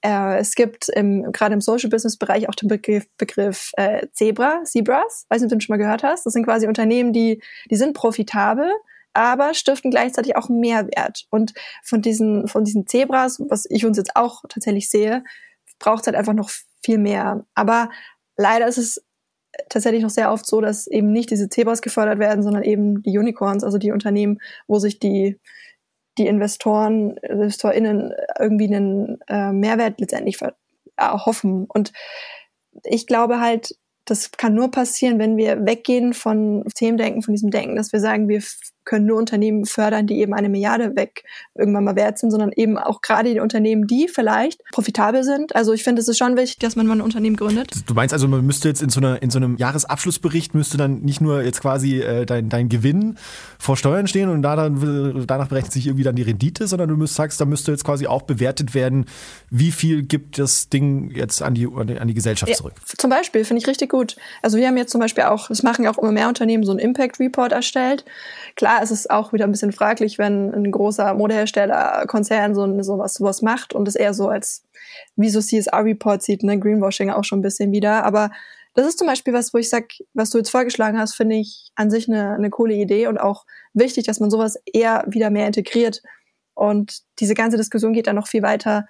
[0.00, 5.26] äh, es gibt im, gerade im Social Business-Bereich auch den Begriff, Begriff äh, Zebra, Zebras,
[5.28, 6.26] weiß nicht, ob du den schon mal gehört hast.
[6.26, 8.70] Das sind quasi Unternehmen, die, die sind profitabel,
[9.12, 11.26] aber stiften gleichzeitig auch Mehrwert.
[11.30, 15.22] Und von diesen, von diesen Zebras, was ich uns jetzt auch tatsächlich sehe,
[15.78, 16.50] braucht es halt einfach noch
[16.82, 17.44] viel mehr.
[17.54, 17.90] Aber
[18.36, 19.04] leider ist es
[19.68, 23.16] tatsächlich noch sehr oft so, dass eben nicht diese Zebras gefördert werden, sondern eben die
[23.18, 25.38] Unicorns, also die Unternehmen, wo sich die,
[26.18, 30.38] die Investoren, InvestorInnen irgendwie einen äh, Mehrwert letztendlich
[30.96, 31.66] erhoffen.
[31.68, 31.92] Und
[32.84, 37.76] ich glaube halt, das kann nur passieren, wenn wir weggehen von Themendenken, von diesem Denken,
[37.76, 38.42] dass wir sagen, wir
[38.84, 42.78] können nur Unternehmen fördern, die eben eine Milliarde weg irgendwann mal wert sind, sondern eben
[42.78, 45.54] auch gerade die Unternehmen, die vielleicht profitabel sind.
[45.54, 47.70] Also ich finde, es ist schon wichtig, dass man mal ein Unternehmen gründet.
[47.86, 51.00] Du meinst also, man müsste jetzt in so, einer, in so einem Jahresabschlussbericht müsste dann
[51.00, 53.16] nicht nur jetzt quasi äh, dein, dein Gewinn
[53.58, 56.96] vor Steuern stehen und da dann, danach berechnet sich irgendwie dann die Rendite, sondern du
[56.96, 59.06] müsst, sagst, da müsste jetzt quasi auch bewertet werden,
[59.50, 62.74] wie viel gibt das Ding jetzt an die, an die Gesellschaft ja, zurück.
[62.98, 64.16] Zum Beispiel, finde ich richtig gut.
[64.42, 66.72] Also wir haben jetzt zum Beispiel auch, das machen ja auch immer mehr Unternehmen, so
[66.72, 68.04] einen Impact Report erstellt.
[68.56, 72.82] Klar klar, es ist auch wieder ein bisschen fraglich, wenn ein großer Modehersteller, Konzern so
[72.82, 74.64] sowas, sowas macht und es eher so als
[75.16, 78.04] wie so CSR-Report sieht, ne, Greenwashing auch schon ein bisschen wieder.
[78.04, 78.30] Aber
[78.74, 81.70] das ist zum Beispiel was, wo ich sag, was du jetzt vorgeschlagen hast, finde ich
[81.76, 85.46] an sich eine, eine coole Idee und auch wichtig, dass man sowas eher wieder mehr
[85.46, 86.02] integriert.
[86.54, 88.86] Und diese ganze Diskussion geht dann noch viel weiter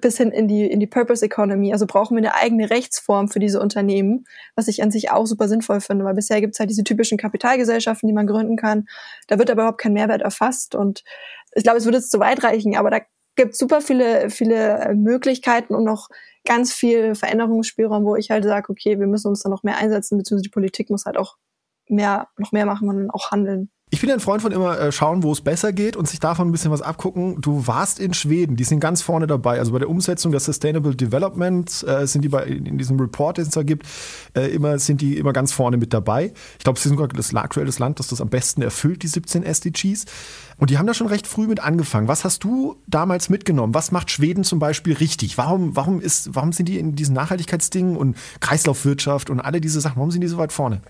[0.00, 1.72] bis hin in die, in die Purpose Economy.
[1.72, 4.24] Also brauchen wir eine eigene Rechtsform für diese Unternehmen,
[4.56, 7.18] was ich an sich auch super sinnvoll finde, weil bisher gibt es halt diese typischen
[7.18, 8.86] Kapitalgesellschaften, die man gründen kann.
[9.28, 10.74] Da wird aber überhaupt kein Mehrwert erfasst.
[10.74, 11.04] Und
[11.54, 13.00] ich glaube, es würde jetzt zu weit reichen, aber da
[13.36, 16.08] gibt super viele, viele Möglichkeiten und noch
[16.44, 20.18] ganz viel Veränderungsspielraum, wo ich halt sage, okay, wir müssen uns da noch mehr einsetzen,
[20.18, 21.36] beziehungsweise die Politik muss halt auch
[21.88, 23.70] mehr, noch mehr machen und auch handeln.
[23.94, 26.48] Ich bin ein Freund von immer äh, schauen, wo es besser geht und sich davon
[26.48, 27.42] ein bisschen was abgucken.
[27.42, 29.58] Du warst in Schweden, die sind ganz vorne dabei.
[29.58, 33.44] Also bei der Umsetzung der Sustainable Development äh, sind die bei, in diesem Report, den
[33.44, 33.86] es da gibt,
[34.34, 36.32] äh, immer, sind die immer ganz vorne mit dabei.
[36.56, 39.42] Ich glaube, sie sind sogar das aktuelle Land, das das am besten erfüllt, die 17
[39.42, 40.06] SDGs.
[40.56, 42.08] Und die haben da schon recht früh mit angefangen.
[42.08, 43.74] Was hast du damals mitgenommen?
[43.74, 45.36] Was macht Schweden zum Beispiel richtig?
[45.36, 49.96] Warum, warum, ist, warum sind die in diesen Nachhaltigkeitsdingen und Kreislaufwirtschaft und alle diese Sachen,
[49.96, 50.80] warum sind die so weit vorne?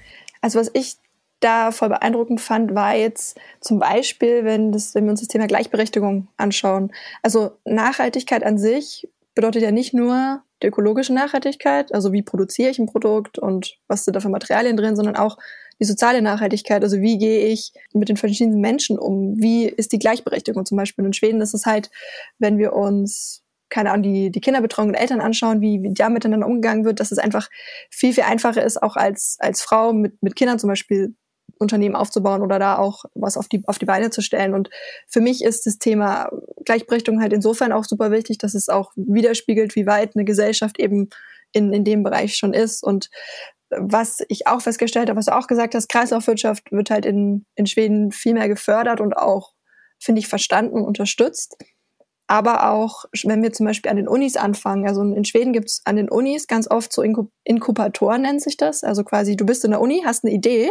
[0.40, 0.98] Also was ich
[1.42, 5.46] da voll beeindruckend fand, war jetzt zum Beispiel, wenn, das, wenn wir uns das Thema
[5.46, 6.92] Gleichberechtigung anschauen.
[7.22, 12.78] Also Nachhaltigkeit an sich bedeutet ja nicht nur die ökologische Nachhaltigkeit, also wie produziere ich
[12.78, 15.38] ein Produkt und was sind da für Materialien drin, sondern auch
[15.80, 19.98] die soziale Nachhaltigkeit, also wie gehe ich mit den verschiedenen Menschen um, wie ist die
[19.98, 21.04] Gleichberechtigung zum Beispiel.
[21.04, 21.90] In Schweden ist es halt,
[22.38, 26.46] wenn wir uns keine Ahnung, die, die Kinderbetreuung und Eltern anschauen, wie, wie da miteinander
[26.46, 27.48] umgegangen wird, dass es einfach
[27.88, 31.14] viel, viel einfacher ist, auch als, als Frau mit, mit Kindern zum Beispiel
[31.62, 34.54] Unternehmen aufzubauen oder da auch was auf die, auf die Beine zu stellen.
[34.54, 34.68] Und
[35.08, 36.30] für mich ist das Thema
[36.64, 41.08] Gleichberechtigung halt insofern auch super wichtig, dass es auch widerspiegelt, wie weit eine Gesellschaft eben
[41.52, 42.82] in, in dem Bereich schon ist.
[42.82, 43.10] Und
[43.70, 47.66] was ich auch festgestellt habe, was du auch gesagt hast, Kreislaufwirtschaft wird halt in, in
[47.66, 49.54] Schweden viel mehr gefördert und auch,
[49.98, 51.56] finde ich, verstanden und unterstützt.
[52.26, 55.82] Aber auch, wenn wir zum Beispiel an den Unis anfangen, also in Schweden gibt es
[55.84, 58.84] an den Unis ganz oft so Inkubatoren, nennt sich das.
[58.84, 60.70] Also quasi, du bist in der Uni, hast eine Idee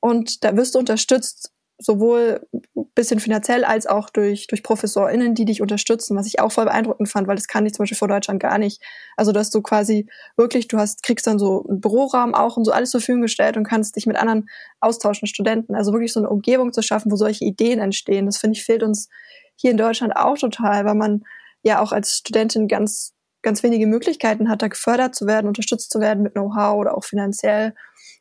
[0.00, 2.46] und da wirst du unterstützt, sowohl
[2.94, 7.08] bisschen finanziell als auch durch, durch ProfessorInnen, die dich unterstützen, was ich auch voll beeindruckend
[7.08, 8.82] fand, weil das kann ich zum Beispiel vor Deutschland gar nicht.
[9.16, 12.72] Also, dass du quasi wirklich, du hast, kriegst dann so einen Büroraum auch und so
[12.72, 14.48] alles zur Verfügung gestellt und kannst dich mit anderen
[14.80, 15.76] austauschen, Studenten.
[15.76, 18.26] Also wirklich so eine Umgebung zu schaffen, wo solche Ideen entstehen.
[18.26, 19.08] Das finde ich fehlt uns
[19.54, 21.22] hier in Deutschland auch total, weil man
[21.62, 26.00] ja auch als Studentin ganz, ganz wenige Möglichkeiten hat, da gefördert zu werden, unterstützt zu
[26.00, 27.74] werden mit Know-how oder auch finanziell.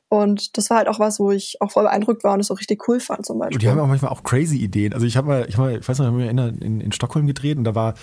[0.10, 2.60] Und das war halt auch was, wo ich auch voll beeindruckt war und es auch
[2.60, 3.56] richtig cool fand zum Beispiel.
[3.56, 4.94] Und die haben auch manchmal auch crazy Ideen.
[4.94, 6.80] Also ich habe mal, ich, hab mal, ich weiß noch, ich habe mich erinnert, in,
[6.80, 7.94] in Stockholm gedreht und da war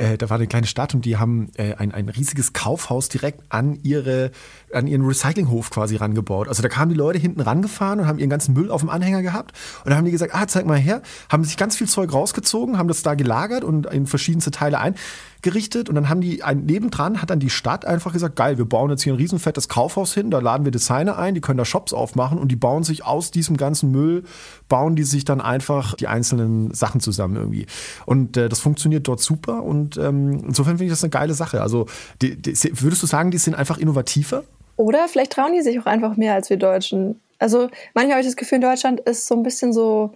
[0.00, 3.42] äh, da war eine kleine Stadt und die haben äh, ein, ein riesiges Kaufhaus direkt
[3.50, 4.30] an ihre
[4.72, 6.48] an ihren Recyclinghof quasi rangebaut.
[6.48, 9.22] Also da kamen die Leute hinten rangefahren und haben ihren ganzen Müll auf dem Anhänger
[9.22, 9.52] gehabt
[9.84, 12.78] und dann haben die gesagt, ah, zeig mal her, haben sich ganz viel Zeug rausgezogen,
[12.78, 17.20] haben das da gelagert und in verschiedenste Teile eingerichtet und dann haben die ein, nebendran
[17.20, 20.30] hat dann die Stadt einfach gesagt, geil, wir bauen jetzt hier ein riesenfettes Kaufhaus hin,
[20.30, 23.30] da laden wir Designer ein, die können da Shops aufmachen und die bauen sich aus
[23.30, 24.24] diesem ganzen Müll,
[24.68, 27.66] bauen die sich dann einfach die einzelnen Sachen zusammen irgendwie.
[28.06, 31.34] Und äh, das funktioniert dort super und und ähm, insofern finde ich das eine geile
[31.34, 31.62] Sache.
[31.62, 31.86] Also
[32.22, 34.44] die, die, würdest du sagen, die sind einfach innovativer?
[34.76, 37.20] Oder vielleicht trauen die sich auch einfach mehr als wir Deutschen.
[37.38, 40.12] Also manchmal habe ich das Gefühl, in Deutschland ist so ein bisschen so,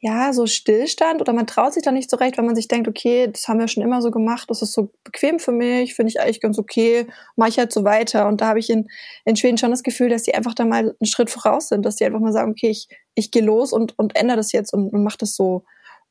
[0.00, 2.88] ja, so Stillstand oder man traut sich da nicht so recht, weil man sich denkt,
[2.88, 6.10] okay, das haben wir schon immer so gemacht, das ist so bequem für mich, finde
[6.10, 8.26] ich eigentlich ganz okay, mache ich halt so weiter.
[8.26, 8.88] Und da habe ich in,
[9.24, 11.96] in Schweden schon das Gefühl, dass die einfach da mal einen Schritt voraus sind, dass
[11.96, 14.92] die einfach mal sagen, okay, ich, ich gehe los und, und ändere das jetzt und,
[14.92, 15.64] und mache das so.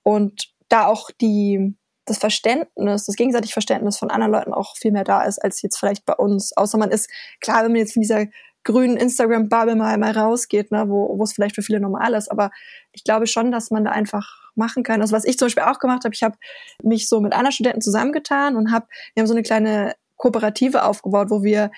[0.03, 1.75] Und da auch die,
[2.09, 5.77] das Verständnis, das gegenseitige Verständnis von anderen Leuten auch viel mehr da ist, als jetzt
[5.77, 6.55] vielleicht bei uns.
[6.55, 8.25] Außer man ist, klar, wenn man jetzt von dieser
[8.63, 12.29] grünen Instagram-Bubble mal, mal rausgeht, ne, wo, es vielleicht für viele normal ist.
[12.29, 12.51] Aber
[12.91, 15.01] ich glaube schon, dass man da einfach machen kann.
[15.01, 16.37] Also was ich zum Beispiel auch gemacht habe, ich habe
[16.83, 21.29] mich so mit anderen Studenten zusammengetan und habe, wir haben so eine kleine Kooperative aufgebaut,
[21.29, 21.71] wo wir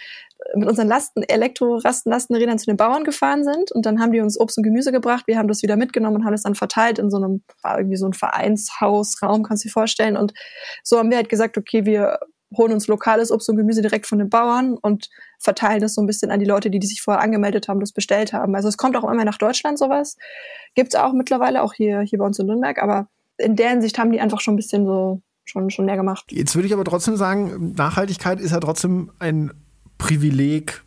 [0.56, 4.58] mit unseren Lasten, Elektro-Lastenrädern zu den Bauern gefahren sind und dann haben die uns Obst
[4.58, 5.28] und Gemüse gebracht.
[5.28, 7.98] Wir haben das wieder mitgenommen und haben es dann verteilt in so einem, war irgendwie
[7.98, 10.18] so ein Vereinshausraum, kannst du dir vorstellen.
[10.18, 10.34] Und
[10.84, 12.20] so haben wir halt gesagt, okay, wir
[12.58, 16.08] holen uns lokales Obst und Gemüse direkt von den Bauern und verteilen das so ein
[16.08, 18.56] bisschen an die Leute, die, die sich vorher angemeldet haben, das bestellt haben.
[18.56, 20.18] Also es kommt auch immer nach Deutschland sowas.
[20.76, 24.12] Gibt's auch mittlerweile, auch hier, hier bei uns in Nürnberg, aber in der Hinsicht haben
[24.12, 26.26] die einfach schon ein bisschen so schon, schon mehr gemacht.
[26.30, 29.52] Jetzt würde ich aber trotzdem sagen, Nachhaltigkeit ist ja trotzdem ein
[30.02, 30.84] Privileg,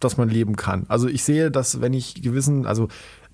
[0.00, 0.84] das man leben kann.
[0.88, 2.88] Also ich sehe, dass wenn ich gewissen, also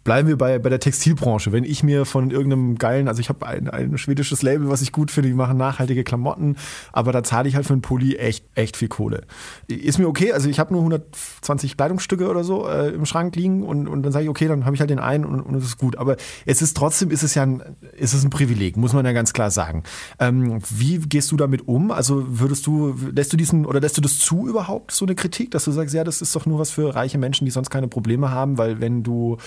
[0.07, 1.51] Bleiben wir bei, bei der Textilbranche.
[1.51, 4.93] Wenn ich mir von irgendeinem geilen, also ich habe ein, ein schwedisches Label, was ich
[4.93, 6.55] gut finde, die machen nachhaltige Klamotten,
[6.93, 9.23] aber da zahle ich halt für einen Pulli echt, echt viel Kohle.
[9.67, 13.65] Ist mir okay, also ich habe nur 120 Kleidungsstücke oder so äh, im Schrank liegen
[13.65, 15.65] und, und dann sage ich, okay, dann habe ich halt den einen und, und es
[15.65, 15.99] ist gut.
[15.99, 17.65] Aber es ist trotzdem, ist es ja ein,
[17.97, 19.83] ist es ein Privileg, muss man ja ganz klar sagen.
[20.21, 21.91] Ähm, wie gehst du damit um?
[21.91, 25.51] Also würdest du, lässt du diesen oder lässt du das zu überhaupt, so eine Kritik,
[25.51, 27.89] dass du sagst, ja, das ist doch nur was für reiche Menschen, die sonst keine
[27.89, 29.39] Probleme haben, weil wenn du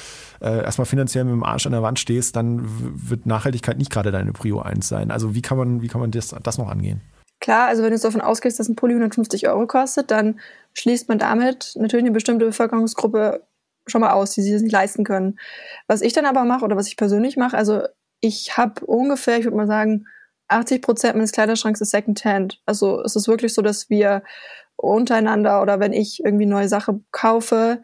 [0.41, 2.61] äh, erstmal finanziell mit dem Arsch an der Wand stehst, dann
[3.09, 5.11] wird Nachhaltigkeit nicht gerade deine Prio 1 sein.
[5.11, 7.01] Also wie kann man, wie kann man das, das noch angehen?
[7.39, 10.39] Klar, also wenn du davon ausgehst, dass ein Pulli 150 Euro kostet, dann
[10.73, 13.43] schließt man damit natürlich eine bestimmte Bevölkerungsgruppe
[13.87, 15.39] schon mal aus, die sich das nicht leisten können.
[15.87, 17.83] Was ich dann aber mache oder was ich persönlich mache, also
[18.21, 20.05] ich habe ungefähr, ich würde mal sagen,
[20.49, 22.61] 80 Prozent meines Kleiderschranks ist Secondhand.
[22.65, 24.23] Also es ist wirklich so, dass wir
[24.75, 27.81] untereinander oder wenn ich irgendwie neue Sache kaufe,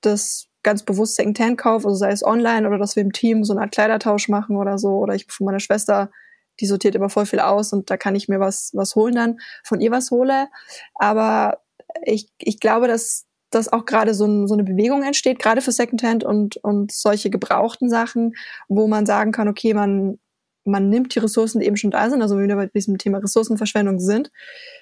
[0.00, 3.52] das ganz bewusst Secondhand kaufe, also sei es online oder dass wir im Team so
[3.52, 4.98] eine Art Kleidertausch machen oder so.
[4.98, 6.10] Oder ich von meiner Schwester,
[6.58, 9.38] die sortiert immer voll viel aus und da kann ich mir was, was holen dann,
[9.62, 10.48] von ihr was hole.
[10.96, 11.60] Aber
[12.02, 15.70] ich, ich glaube, dass dass auch gerade so, ein, so eine Bewegung entsteht, gerade für
[15.70, 18.34] Secondhand und, und solche gebrauchten Sachen,
[18.68, 20.18] wo man sagen kann, okay, man,
[20.64, 23.18] man nimmt die Ressourcen, die eben schon da sind, also wenn wir bei diesem Thema
[23.18, 24.32] Ressourcenverschwendung sind,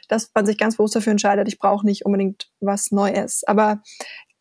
[0.08, 3.44] dass man sich ganz bewusst dafür entscheidet, ich brauche nicht unbedingt was Neues.
[3.46, 3.82] Aber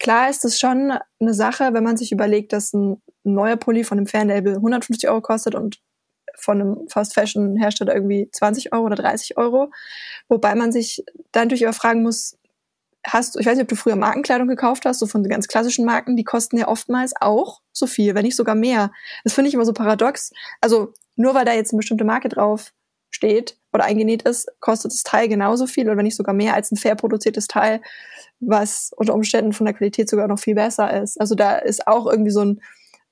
[0.03, 3.97] klar ist es schon eine Sache, wenn man sich überlegt, dass ein neuer Pulli von
[3.97, 5.79] einem Fernlabel 150 Euro kostet und
[6.35, 9.71] von einem Fast Fashion Hersteller irgendwie 20 Euro oder 30 Euro.
[10.27, 12.37] Wobei man sich dann natürlich aber fragen muss,
[13.05, 16.17] hast ich weiß nicht, ob du früher Markenkleidung gekauft hast, so von ganz klassischen Marken,
[16.17, 18.91] die kosten ja oftmals auch so viel, wenn nicht sogar mehr.
[19.23, 20.31] Das finde ich immer so paradox.
[20.59, 22.73] Also nur weil da jetzt eine bestimmte Marke drauf
[23.13, 26.71] steht oder eingenäht ist, kostet das Teil genauso viel oder wenn nicht sogar mehr als
[26.71, 27.81] ein fair produziertes Teil,
[28.39, 31.19] was unter Umständen von der Qualität sogar noch viel besser ist.
[31.19, 32.61] Also da ist auch irgendwie so ein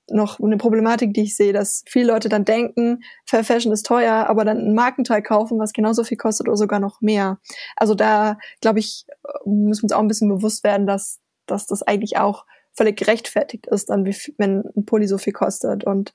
[0.10, 4.28] noch eine Problematik, die ich sehe, dass viele Leute dann denken, Fair Fashion ist teuer,
[4.28, 7.40] aber dann ein Markenteil kaufen, was genauso viel kostet oder sogar noch mehr.
[7.78, 9.06] Also da, glaube ich,
[9.46, 13.68] müssen wir uns auch ein bisschen bewusst werden, dass, dass das eigentlich auch völlig gerechtfertigt
[13.68, 15.84] ist, dann wie, wenn ein Pulli so viel kostet.
[15.86, 16.14] Und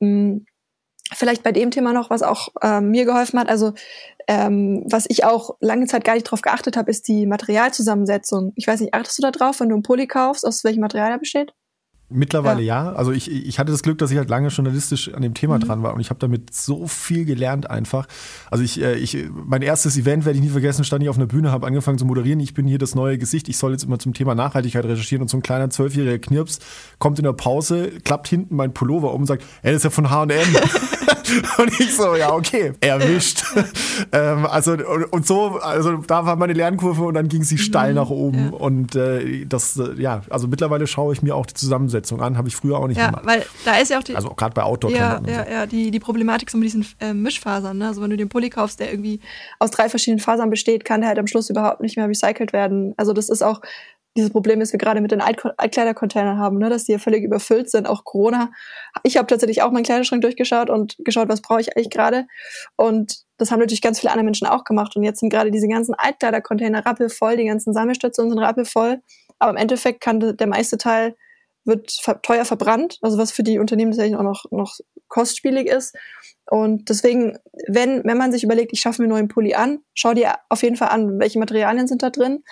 [0.00, 0.46] mh, mm,
[1.12, 3.72] vielleicht bei dem Thema noch, was auch äh, mir geholfen hat, also
[4.26, 8.52] ähm, was ich auch lange Zeit gar nicht drauf geachtet habe, ist die Materialzusammensetzung.
[8.56, 11.10] Ich weiß nicht, achtest du da drauf, wenn du einen Pulli kaufst, aus welchem Material
[11.10, 11.52] er besteht?
[12.10, 12.84] Mittlerweile ja.
[12.84, 12.92] ja.
[12.92, 15.62] Also ich, ich hatte das Glück, dass ich halt lange journalistisch an dem Thema mhm.
[15.62, 18.06] dran war und ich habe damit so viel gelernt einfach.
[18.50, 21.26] Also ich, äh, ich, mein erstes Event werde ich nie vergessen, stand ich auf einer
[21.26, 22.40] Bühne, habe angefangen zu moderieren.
[22.40, 23.48] Ich bin hier das neue Gesicht.
[23.48, 26.58] Ich soll jetzt immer zum Thema Nachhaltigkeit recherchieren und so ein kleiner zwölfjähriger Knirps
[26.98, 29.90] kommt in der Pause, klappt hinten mein Pullover um und sagt, ey, das ist ja
[29.90, 30.30] von H&M.
[31.58, 33.44] und ich so, ja, okay, erwischt.
[34.12, 37.90] ähm, also und, und, so, also da war meine Lernkurve und dann ging sie steil
[37.90, 38.50] mhm, nach oben.
[38.52, 38.58] Ja.
[38.58, 42.48] Und äh, das, äh, ja, also mittlerweile schaue ich mir auch die Zusammensetzung an, habe
[42.48, 43.26] ich früher auch nicht ja, gemacht.
[43.26, 44.16] Weil da ist ja auch die.
[44.16, 45.50] Also gerade bei outdoor Ja, ja, so.
[45.50, 47.78] ja, die, die Problematik so mit diesen äh, Mischfasern.
[47.78, 47.88] Ne?
[47.88, 49.20] Also wenn du den Pulli kaufst, der irgendwie
[49.58, 52.94] aus drei verschiedenen Fasern besteht, kann der halt am Schluss überhaupt nicht mehr recycelt werden.
[52.96, 53.60] Also das ist auch
[54.16, 57.70] dieses Problem, das wir gerade mit den Altkleidercontainern haben, ne, dass die ja völlig überfüllt
[57.70, 57.88] sind.
[57.88, 58.52] Auch Corona.
[59.02, 62.26] Ich habe tatsächlich auch meinen Kleiderschrank durchgeschaut und geschaut, was brauche ich eigentlich gerade.
[62.76, 64.94] Und das haben natürlich ganz viele andere Menschen auch gemacht.
[64.94, 69.00] Und jetzt sind gerade diese ganzen Altkleidercontainer rappelvoll, die ganzen Sammelstationen sind rappelvoll.
[69.40, 71.16] Aber im Endeffekt kann der meiste Teil
[71.64, 74.76] wird teuer verbrannt, also was für die Unternehmen tatsächlich auch noch, noch
[75.08, 75.96] kostspielig ist.
[76.50, 77.38] Und deswegen,
[77.68, 80.62] wenn, wenn man sich überlegt, ich schaffe mir einen neuen Pulli an, schau dir auf
[80.62, 82.44] jeden Fall an, welche Materialien sind da drin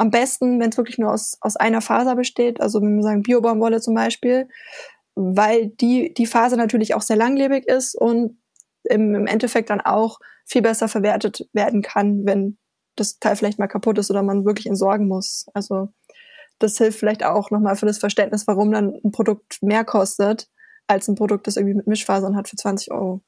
[0.00, 3.22] am besten, wenn es wirklich nur aus, aus einer Faser besteht, also wenn wir sagen
[3.22, 4.48] Biobaumwolle zum Beispiel,
[5.14, 8.38] weil die, die Faser natürlich auch sehr langlebig ist und
[8.84, 12.56] im, im Endeffekt dann auch viel besser verwertet werden kann, wenn
[12.96, 15.44] das Teil vielleicht mal kaputt ist oder man wirklich entsorgen muss.
[15.52, 15.90] Also
[16.58, 20.48] das hilft vielleicht auch nochmal für das Verständnis, warum dann ein Produkt mehr kostet,
[20.86, 23.20] als ein Produkt, das irgendwie mit Mischfasern hat für 20 Euro.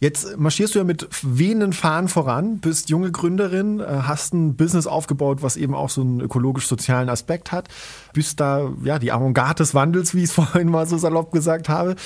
[0.00, 4.86] Jetzt marschierst du ja mit wehenden Fahnen voran, bist junge Gründerin, äh, hast ein Business
[4.86, 7.68] aufgebaut, was eben auch so einen ökologisch-sozialen Aspekt hat,
[8.12, 11.68] bist da ja die Avantgarde des Wandels, wie ich es vorhin mal so salopp gesagt
[11.68, 11.96] habe.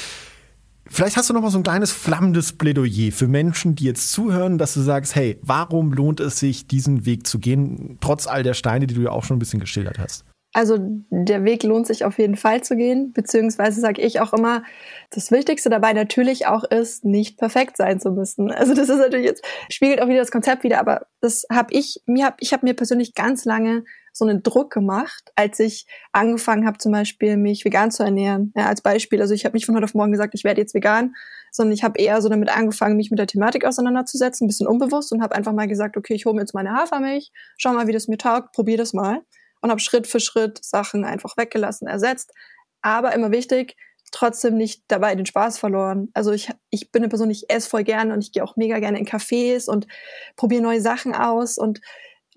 [0.86, 4.58] Vielleicht hast du noch mal so ein kleines flammendes Plädoyer für Menschen, die jetzt zuhören,
[4.58, 8.54] dass du sagst, hey, warum lohnt es sich, diesen Weg zu gehen, trotz all der
[8.54, 10.24] Steine, die du ja auch schon ein bisschen geschildert hast?
[10.54, 10.76] Also
[11.08, 14.62] der Weg lohnt sich auf jeden Fall zu gehen, beziehungsweise sage ich auch immer,
[15.10, 18.50] das Wichtigste dabei natürlich auch ist, nicht perfekt sein zu müssen.
[18.62, 22.02] Also das ist natürlich jetzt spiegelt auch wieder das Konzept wieder, aber das habe ich
[22.06, 26.66] mir hab, ich habe mir persönlich ganz lange so einen Druck gemacht, als ich angefangen
[26.66, 28.52] habe zum Beispiel mich vegan zu ernähren.
[28.54, 30.74] Ja, als Beispiel, also ich habe nicht von heute auf morgen gesagt, ich werde jetzt
[30.74, 31.14] vegan,
[31.50, 35.12] sondern ich habe eher so damit angefangen, mich mit der Thematik auseinanderzusetzen, ein bisschen unbewusst
[35.12, 37.92] und habe einfach mal gesagt, okay, ich hole mir jetzt meine Hafermilch, schau mal, wie
[37.92, 39.22] das mir taugt, probier das mal
[39.62, 42.32] und habe Schritt für Schritt Sachen einfach weggelassen, ersetzt.
[42.82, 43.76] Aber immer wichtig,
[44.10, 46.10] trotzdem nicht dabei den Spaß verloren.
[46.12, 48.78] Also ich, ich bin eine Person, ich esse voll gerne und ich gehe auch mega
[48.78, 49.86] gerne in Cafés und
[50.36, 51.56] probiere neue Sachen aus.
[51.56, 51.80] Und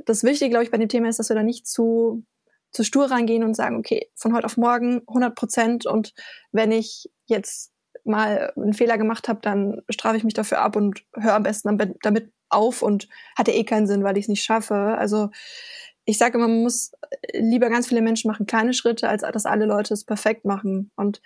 [0.06, 2.24] das Wichtige, glaube ich, bei dem Thema ist, dass wir da nicht zu,
[2.72, 6.14] zu stur rangehen und sagen, okay, von heute auf morgen 100 Prozent und
[6.52, 7.72] wenn ich jetzt
[8.06, 11.78] mal einen Fehler gemacht habe, dann strafe ich mich dafür ab und höre am besten
[12.02, 14.76] damit auf und hatte eh keinen Sinn, weil ich es nicht schaffe.
[14.76, 15.30] Also
[16.06, 16.92] ich sage immer, man muss
[17.34, 20.92] lieber ganz viele Menschen machen kleine Schritte, als dass alle Leute es perfekt machen.
[20.96, 21.22] Und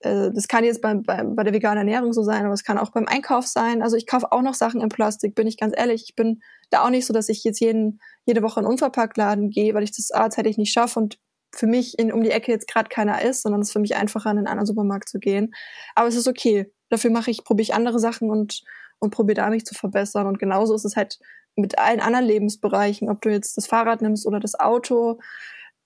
[0.00, 2.78] äh, das kann jetzt bei, bei, bei der veganen Ernährung so sein, aber es kann
[2.78, 3.82] auch beim Einkauf sein.
[3.82, 6.04] Also ich kaufe auch noch Sachen in Plastik, bin ich ganz ehrlich.
[6.08, 6.40] Ich bin
[6.70, 9.82] da auch nicht so, dass ich jetzt jeden, jede Woche in einen Unverpacktladen gehe, weil
[9.82, 11.18] ich das A, zeitlich nicht schaffe und
[11.54, 13.96] für mich in, um die Ecke jetzt gerade keiner ist, sondern es ist für mich
[13.96, 15.54] einfacher, in einen anderen Supermarkt zu gehen.
[15.94, 16.72] Aber es ist okay.
[16.90, 18.62] Dafür mache ich, probiere ich andere Sachen und,
[18.98, 20.26] und probiere da mich zu verbessern.
[20.26, 21.18] Und genauso ist es halt
[21.58, 25.18] mit allen anderen Lebensbereichen, ob du jetzt das Fahrrad nimmst oder das Auto,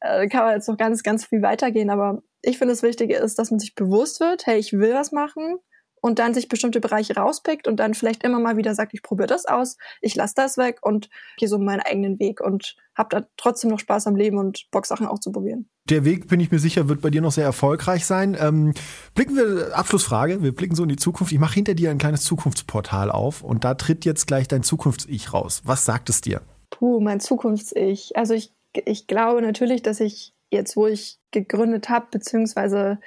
[0.01, 1.91] äh, kann man jetzt noch ganz, ganz viel weitergehen.
[1.91, 5.13] Aber ich finde, das Wichtige ist, dass man sich bewusst wird, hey, ich will was
[5.13, 5.59] machen
[6.03, 9.29] und dann sich bestimmte Bereiche rauspickt und dann vielleicht immer mal wieder sagt, ich probiere
[9.29, 13.27] das aus, ich lasse das weg und gehe so meinen eigenen Weg und habe da
[13.37, 15.71] trotzdem noch Spaß am Leben und Bock, Sachen auszuprobieren.
[15.89, 18.37] Der Weg, bin ich mir sicher, wird bei dir noch sehr erfolgreich sein.
[18.39, 18.75] Ähm,
[19.15, 21.33] blicken wir, Abschlussfrage, wir blicken so in die Zukunft.
[21.33, 25.33] Ich mache hinter dir ein kleines Zukunftsportal auf und da tritt jetzt gleich dein Zukunfts-Ich
[25.33, 25.63] raus.
[25.65, 26.43] Was sagt es dir?
[26.71, 28.17] Puh, mein Zukunfts-Ich.
[28.17, 32.99] Also ich, ich glaube natürlich, dass ich jetzt, wo ich gegründet habe, beziehungsweise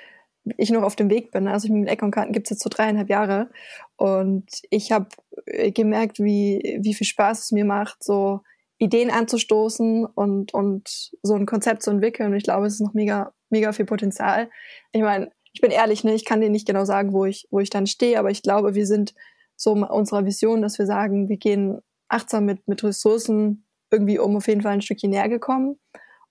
[0.57, 1.47] ich noch auf dem Weg bin.
[1.47, 3.49] Also mit Eck und Karten gibt es jetzt so dreieinhalb Jahre.
[3.97, 5.07] Und ich habe
[5.45, 8.41] äh, gemerkt, wie, wie viel Spaß es mir macht, so
[8.77, 12.31] Ideen anzustoßen und, und so ein Konzept zu entwickeln.
[12.31, 14.49] Und ich glaube, es ist noch mega, mega viel Potenzial.
[14.91, 17.59] Ich meine, ich bin ehrlich, ne, ich kann dir nicht genau sagen, wo ich, wo
[17.59, 19.15] ich dann stehe, aber ich glaube, wir sind
[19.55, 21.79] so unserer Vision, dass wir sagen, wir gehen
[22.09, 25.79] achtsam mit, mit Ressourcen irgendwie um auf jeden Fall ein Stückchen näher gekommen.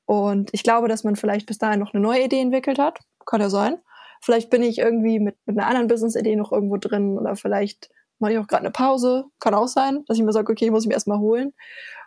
[0.06, 3.00] Und ich glaube, dass man vielleicht bis dahin noch eine neue Idee entwickelt hat.
[3.24, 3.78] Kann ja sein.
[4.24, 8.32] Vielleicht bin ich irgendwie mit, mit einer anderen Business-Idee noch irgendwo drin oder vielleicht mache
[8.32, 9.26] ich auch gerade eine Pause.
[9.38, 11.52] Kann auch sein, dass ich mir sage, okay, muss ich mir erstmal holen.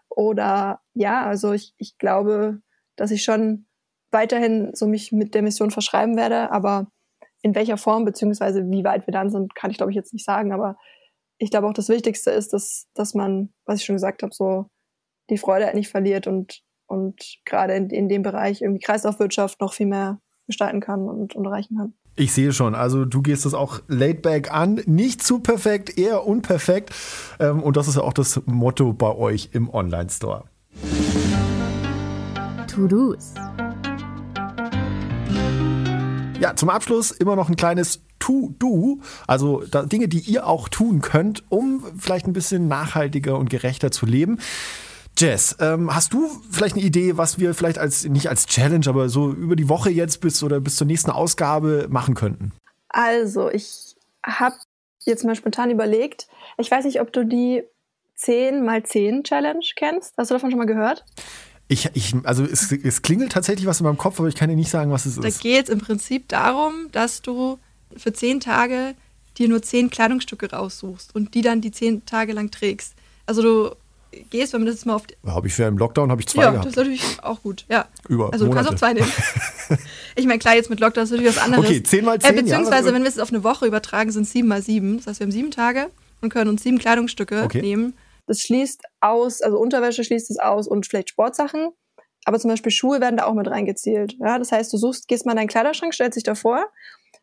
[0.09, 2.59] Oder ja, also ich, ich glaube,
[2.95, 3.67] dass ich schon
[4.09, 6.87] weiterhin so mich mit der Mission verschreiben werde, aber
[7.43, 10.25] in welcher Form, beziehungsweise wie weit wir dann sind, kann ich glaube ich jetzt nicht
[10.25, 10.75] sagen, aber
[11.37, 14.71] ich glaube auch das Wichtigste ist, dass, dass man, was ich schon gesagt habe, so
[15.29, 19.85] die Freude nicht verliert und, und gerade in, in dem Bereich irgendwie Kreislaufwirtschaft noch viel
[19.85, 21.93] mehr gestalten kann und, und erreichen kann.
[22.19, 26.25] Ich sehe schon, also du gehst das auch laid back an, nicht zu perfekt, eher
[26.25, 26.89] unperfekt.
[27.39, 30.45] Ähm, und das ist ja auch das Motto bei euch im Online-Store.
[32.67, 33.35] To-Dos.
[36.39, 41.43] Ja, zum Abschluss immer noch ein kleines To-Do, also Dinge, die ihr auch tun könnt,
[41.49, 44.39] um vielleicht ein bisschen nachhaltiger und gerechter zu leben.
[45.17, 49.09] Jess, ähm, hast du vielleicht eine Idee, was wir vielleicht als, nicht als Challenge, aber
[49.09, 52.51] so über die Woche jetzt bis oder bis zur nächsten Ausgabe machen könnten?
[52.89, 54.55] Also, ich habe
[55.05, 57.63] jetzt mal spontan überlegt, ich weiß nicht, ob du die
[58.15, 60.13] 10 mal 10 Challenge kennst.
[60.17, 61.03] Hast du davon schon mal gehört?
[61.67, 64.55] Ich, ich, also es, es klingelt tatsächlich was in meinem Kopf, aber ich kann dir
[64.55, 65.39] nicht sagen, was es da ist.
[65.39, 67.59] Da geht es im Prinzip darum, dass du
[67.95, 68.95] für 10 Tage
[69.37, 72.93] dir nur 10 Kleidungsstücke raussuchst und die dann die 10 Tage lang trägst.
[73.25, 73.75] Also du
[74.29, 75.03] gehst, wenn man das jetzt mal auf.
[75.25, 76.65] Habe ich für im Lockdown habe ich zwei ja, gehabt.
[76.65, 77.65] das ist natürlich auch gut.
[77.69, 77.87] Ja.
[78.07, 79.11] Über also du kannst auch zwei nehmen.
[80.15, 81.65] ich meine, klar, jetzt mit Lockdown ist natürlich was anderes.
[81.65, 82.29] Okay, 10 mal 10.
[82.29, 84.97] Äh, beziehungsweise, ja, wenn wir es auf eine Woche übertragen, sind es 7 mal 7.
[84.97, 85.89] Das heißt, wir haben sieben Tage
[86.21, 87.61] und können uns sieben Kleidungsstücke Okay.
[87.61, 87.93] nehmen.
[88.27, 91.69] Das schließt aus, also Unterwäsche schließt es aus und vielleicht Sportsachen.
[92.25, 94.17] Aber zum Beispiel Schuhe werden da auch mit reingezählt.
[94.19, 96.65] Ja, das heißt, du suchst, gehst mal in deinen Kleiderschrank, stellst dich davor,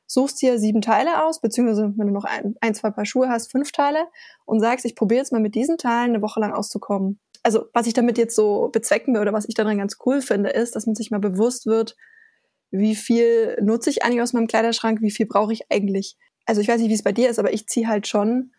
[0.07, 3.51] suchst hier sieben Teile aus, beziehungsweise wenn du noch ein, ein zwei Paar Schuhe hast,
[3.51, 4.07] fünf Teile
[4.45, 7.21] und sagst, ich probiere jetzt mal mit diesen Teilen eine Woche lang auszukommen.
[7.43, 10.51] Also was ich damit jetzt so bezwecken will oder was ich daran ganz cool finde,
[10.51, 11.97] ist, dass man sich mal bewusst wird,
[12.71, 16.17] wie viel nutze ich eigentlich aus meinem Kleiderschrank, wie viel brauche ich eigentlich.
[16.47, 18.53] Also ich weiß nicht, wie es bei dir ist, aber ich ziehe halt schon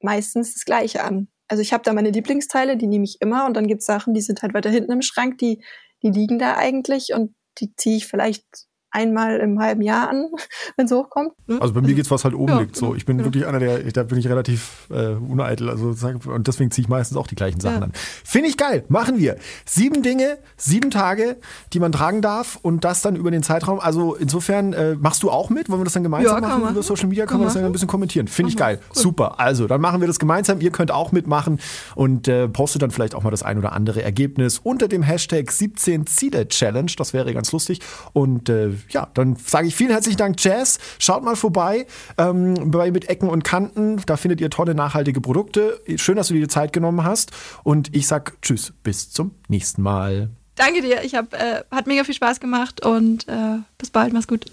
[0.00, 1.28] meistens das Gleiche an.
[1.48, 4.20] Also ich habe da meine Lieblingsteile, die nehme ich immer und dann gibt's Sachen, die
[4.20, 5.62] sind halt weiter hinten im Schrank, die,
[6.02, 8.46] die liegen da eigentlich und die ziehe ich vielleicht
[8.92, 10.28] einmal im halben Jahr an,
[10.76, 11.32] wenn es hochkommt.
[11.46, 11.58] ne?
[11.60, 12.76] Also bei mir geht's was halt oben Ja, liegt.
[12.76, 13.26] So, ich bin genau.
[13.28, 15.68] wirklich einer der, da bin ich relativ äh, uneitel.
[15.70, 15.94] Also
[16.30, 17.82] und deswegen ziehe ich meistens auch die gleichen Sachen Ja.
[17.84, 17.92] an.
[18.24, 18.84] Finde ich geil.
[18.88, 19.36] Machen wir.
[19.64, 21.36] Sieben Dinge, sieben Tage,
[21.72, 23.80] die man tragen darf und das dann über den Zeitraum.
[23.80, 25.68] Also insofern äh, machst du auch mit.
[25.70, 26.62] Wollen wir das dann gemeinsam Ja, kann machen?
[26.62, 26.82] man Über machen.
[26.82, 27.72] Social Media kann Kann man das dann ein machen.
[27.72, 28.28] bisschen kommentieren.
[28.28, 28.80] Finde ich Machen geil.
[28.94, 29.02] Cool.
[29.02, 29.40] Super.
[29.40, 30.60] Also dann machen wir das gemeinsam.
[30.60, 31.58] Ihr könnt auch mitmachen
[31.94, 35.50] und äh, postet dann vielleicht auch mal das ein oder andere Ergebnis unter dem Hashtag
[35.50, 36.92] 17 Ziele Challenge.
[36.96, 37.80] Das wäre ganz lustig.
[38.12, 40.78] Und äh, ja, dann sage ich vielen herzlichen Dank, Jazz.
[40.98, 41.86] Schaut mal vorbei
[42.18, 44.00] ähm, bei Mit Ecken und Kanten.
[44.06, 45.80] Da findet ihr tolle, nachhaltige Produkte.
[45.96, 47.32] Schön, dass du dir die Zeit genommen hast.
[47.62, 50.30] Und ich sag Tschüss, bis zum nächsten Mal.
[50.54, 51.02] Danke dir.
[51.02, 54.12] Ich hab, äh, hat mega viel Spaß gemacht und äh, bis bald.
[54.12, 54.46] Mach's gut.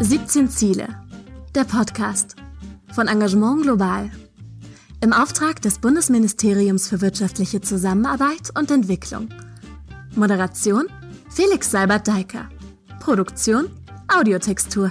[0.00, 0.88] »17 Ziele«,
[1.54, 2.36] der Podcast
[2.94, 4.10] von Engagement Global.
[5.02, 9.28] Im Auftrag des Bundesministeriums für wirtschaftliche Zusammenarbeit und Entwicklung.
[10.14, 10.86] Moderation
[11.28, 12.48] Felix Seibert-Deiker.
[13.00, 13.68] Produktion
[14.08, 14.90] Audiotextur.